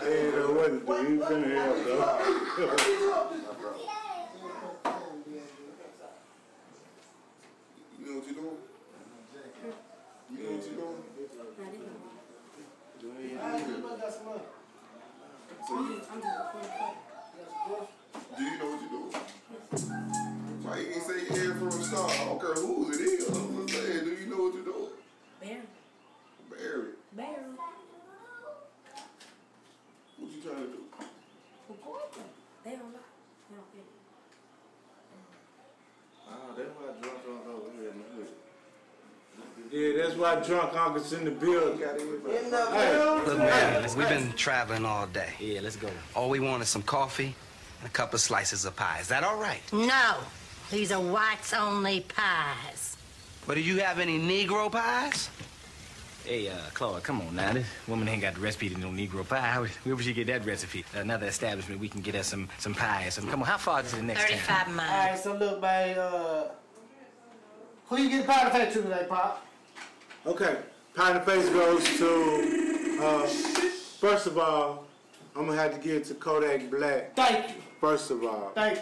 He 0.01 0.07
ain't 0.09 0.35
know 0.35 0.51
what 0.53 0.67
to 0.67 0.79
do. 0.79 0.93
He 1.03 1.17
finna 1.19 1.49
help 1.55 1.77
though. 1.85 2.83
what 8.23 8.31
you're 8.31 8.43
doing? 8.43 8.57
You 10.31 10.43
know 10.43 10.51
what 10.51 10.65
you're 10.65 10.75
doing? 10.75 11.03
So 15.67 15.73
you, 15.73 16.01
do 18.37 18.43
you 18.43 18.57
know 18.59 18.65
what 18.65 18.79
you're 18.81 18.89
doing? 18.89 19.11
Why 20.63 20.77
you 20.79 20.87
ain't 20.87 21.03
say 21.03 21.19
yeah 21.29 21.53
from 21.53 21.69
the 21.69 21.83
start? 21.83 22.11
I 22.11 22.25
don't 22.25 22.39
care 22.41 22.53
who 22.53 22.91
it 22.91 22.99
is. 22.99 23.27
I'm 23.29 23.67
just 23.67 23.83
saying, 23.83 24.03
do 24.05 24.11
you 24.11 24.25
know 24.27 24.37
what 24.37 24.53
you're 24.53 24.63
doing? 24.63 24.89
Barry. 25.41 25.61
Barry, 26.49 26.91
Barry. 27.15 27.53
What 30.45 30.57
you 30.57 30.59
trying 30.59 30.65
to 30.65 30.71
do? 30.71 30.79
They 32.63 32.71
don't 32.71 32.93
lie. 32.93 32.99
They 33.49 33.55
don't 33.55 33.73
get 33.73 33.81
it. 33.81 33.89
Ah, 36.29 36.33
that's 36.55 36.69
why 36.69 36.87
drunk 37.01 37.19
on 37.27 37.53
over 37.53 37.69
here 37.77 37.89
in 37.91 37.97
the 37.97 38.05
hood. 38.15 38.27
Yeah, 39.71 40.03
that's 40.03 40.15
why 40.17 40.35
drunk 40.35 40.73
uncle's 40.75 41.13
in 41.13 41.25
the 41.25 41.31
building. 41.31 41.81
In 41.81 42.51
the 42.51 42.65
Hey. 42.71 42.97
Look, 43.25 43.37
man, 43.37 43.97
we've 43.97 44.09
been 44.09 44.31
traveling 44.33 44.85
all 44.85 45.07
day. 45.07 45.33
Yeah, 45.39 45.61
let's 45.61 45.75
go. 45.75 45.89
All 46.15 46.29
we 46.29 46.39
want 46.39 46.61
is 46.61 46.69
some 46.69 46.83
coffee 46.83 47.35
and 47.79 47.87
a 47.87 47.91
couple 47.91 48.19
slices 48.19 48.65
of 48.65 48.75
pie. 48.75 48.99
Is 48.99 49.07
that 49.07 49.23
all 49.23 49.37
right? 49.37 49.61
No, 49.73 50.17
these 50.71 50.91
are 50.91 51.01
whites 51.01 51.53
only 51.53 52.01
pies. 52.01 52.97
But 53.45 53.55
do 53.55 53.61
you 53.61 53.79
have 53.79 53.99
any 53.99 54.19
Negro 54.19 54.71
pies? 54.71 55.29
Hey, 56.25 56.47
uh, 56.47 56.53
Claude, 56.73 57.03
come 57.03 57.19
on 57.19 57.35
now. 57.35 57.51
This 57.51 57.67
woman 57.85 58.07
ain't 58.07 58.21
got 58.21 58.35
the 58.35 58.39
recipe 58.39 58.69
to 58.69 58.77
no 58.79 58.87
Negro 58.87 59.27
pie. 59.27 59.39
How, 59.41 59.65
where 59.83 59.95
would 59.95 60.05
she 60.05 60.13
get 60.13 60.27
that 60.27 60.45
recipe? 60.45 60.85
Another 60.93 61.27
establishment 61.27 61.81
we 61.81 61.89
can 61.89 61.99
get 62.01 62.15
us 62.15 62.27
some 62.27 62.47
some 62.59 62.73
pie 62.73 63.07
or 63.07 63.11
some. 63.11 63.27
Come 63.27 63.41
on, 63.41 63.47
how 63.47 63.57
far 63.57 63.81
is 63.81 63.91
it 63.93 63.97
the 63.97 64.03
next 64.03 64.21
town? 64.29 64.39
35 64.39 64.67
miles. 64.75 64.89
Alright, 64.91 65.19
so 65.19 65.33
look, 65.35 65.61
man, 65.61 65.97
uh, 65.99 66.51
who 67.87 67.97
you 67.97 68.09
get 68.09 68.25
powder 68.25 68.51
face 68.51 68.73
to 68.73 68.81
today, 68.83 69.05
Pop? 69.09 69.45
Okay, 70.25 70.59
pie 70.95 71.11
in 71.11 71.15
the 71.17 71.21
face 71.21 71.49
goes 71.49 71.83
to, 71.97 72.99
uh, 73.03 73.27
first 73.99 74.25
of 74.27 74.37
all, 74.37 74.85
I'm 75.35 75.45
gonna 75.47 75.57
have 75.61 75.73
to 75.73 75.79
give 75.79 75.97
it 75.97 76.05
to 76.05 76.13
Kodak 76.13 76.69
Black. 76.71 77.15
Thank 77.17 77.49
you, 77.49 77.55
First 77.81 78.11
of 78.11 78.23
all. 78.23 78.51
thank 78.55 78.77
you. 78.77 78.81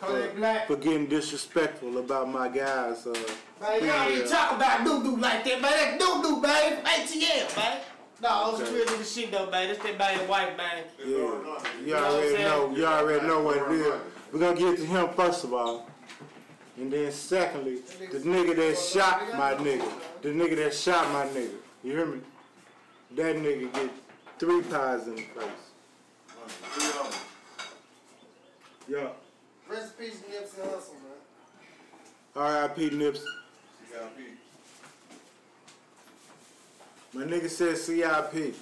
Kodak 0.00 0.36
Black. 0.36 0.66
For 0.66 0.76
getting 0.76 1.06
disrespectful 1.06 1.98
about 1.98 2.30
my 2.30 2.48
guys. 2.48 3.06
Uh, 3.06 3.14
Man, 3.60 3.84
y'all 3.84 4.08
ain't 4.08 4.26
talk 4.28 4.52
about 4.56 4.84
doo-doo 4.84 5.16
like 5.18 5.44
that, 5.44 5.60
man. 5.60 5.70
That's 5.70 5.98
doo-doo, 6.04 6.40
man. 6.40 6.76
From 6.76 6.84
ATL, 6.86 7.56
man. 7.56 7.78
No, 8.22 8.28
I 8.28 8.50
was 8.50 8.60
Okay. 8.62 8.74
real 8.74 8.84
nigga 8.86 9.14
shit 9.14 9.30
though, 9.32 9.50
man. 9.50 9.68
This 9.68 9.78
that 9.78 9.98
man 9.98 10.28
white, 10.28 10.56
man. 10.56 10.84
Yeah, 10.98 11.06
you 11.06 11.16
know 11.18 11.26
what 11.26 11.96
I'm 11.96 12.04
already 12.12 12.28
saying? 12.36 12.44
know. 12.48 12.76
You 12.76 12.86
already 12.86 13.26
know 13.26 13.40
what 13.42 13.56
it 13.56 13.70
is. 13.72 13.94
We're 14.32 14.40
gonna 14.40 14.56
give 14.58 14.74
it 14.74 14.76
to 14.78 14.84
him 14.86 15.08
first 15.16 15.44
of 15.44 15.54
all, 15.54 15.88
and 16.76 16.92
then 16.92 17.10
secondly, 17.12 17.78
the 18.12 18.18
nigga 18.18 18.54
that 18.56 18.78
shot 18.78 19.22
my 19.38 19.54
nigga, 19.54 19.90
the 20.22 20.28
nigga 20.28 20.56
that 20.56 20.74
shot 20.74 21.10
my 21.12 21.24
nigga. 21.26 21.54
You 21.82 21.92
hear 21.92 22.06
me? 22.06 22.20
That 23.16 23.36
nigga 23.36 23.72
get 23.72 23.90
three 24.38 24.62
pies 24.62 25.06
in 25.08 25.16
the 25.16 25.22
face. 25.22 27.00
Yeah. 28.86 29.08
Rest 29.70 29.92
in 30.00 30.06
peace, 30.06 30.16
Nipsey 30.28 30.62
Hussle, 30.66 30.94
man. 30.94 31.18
R.I.P. 32.34 32.90
Nipsey. 32.90 33.24
My 37.12 37.22
nigga 37.24 37.48
said 37.48 37.76
CIP. 37.76 38.54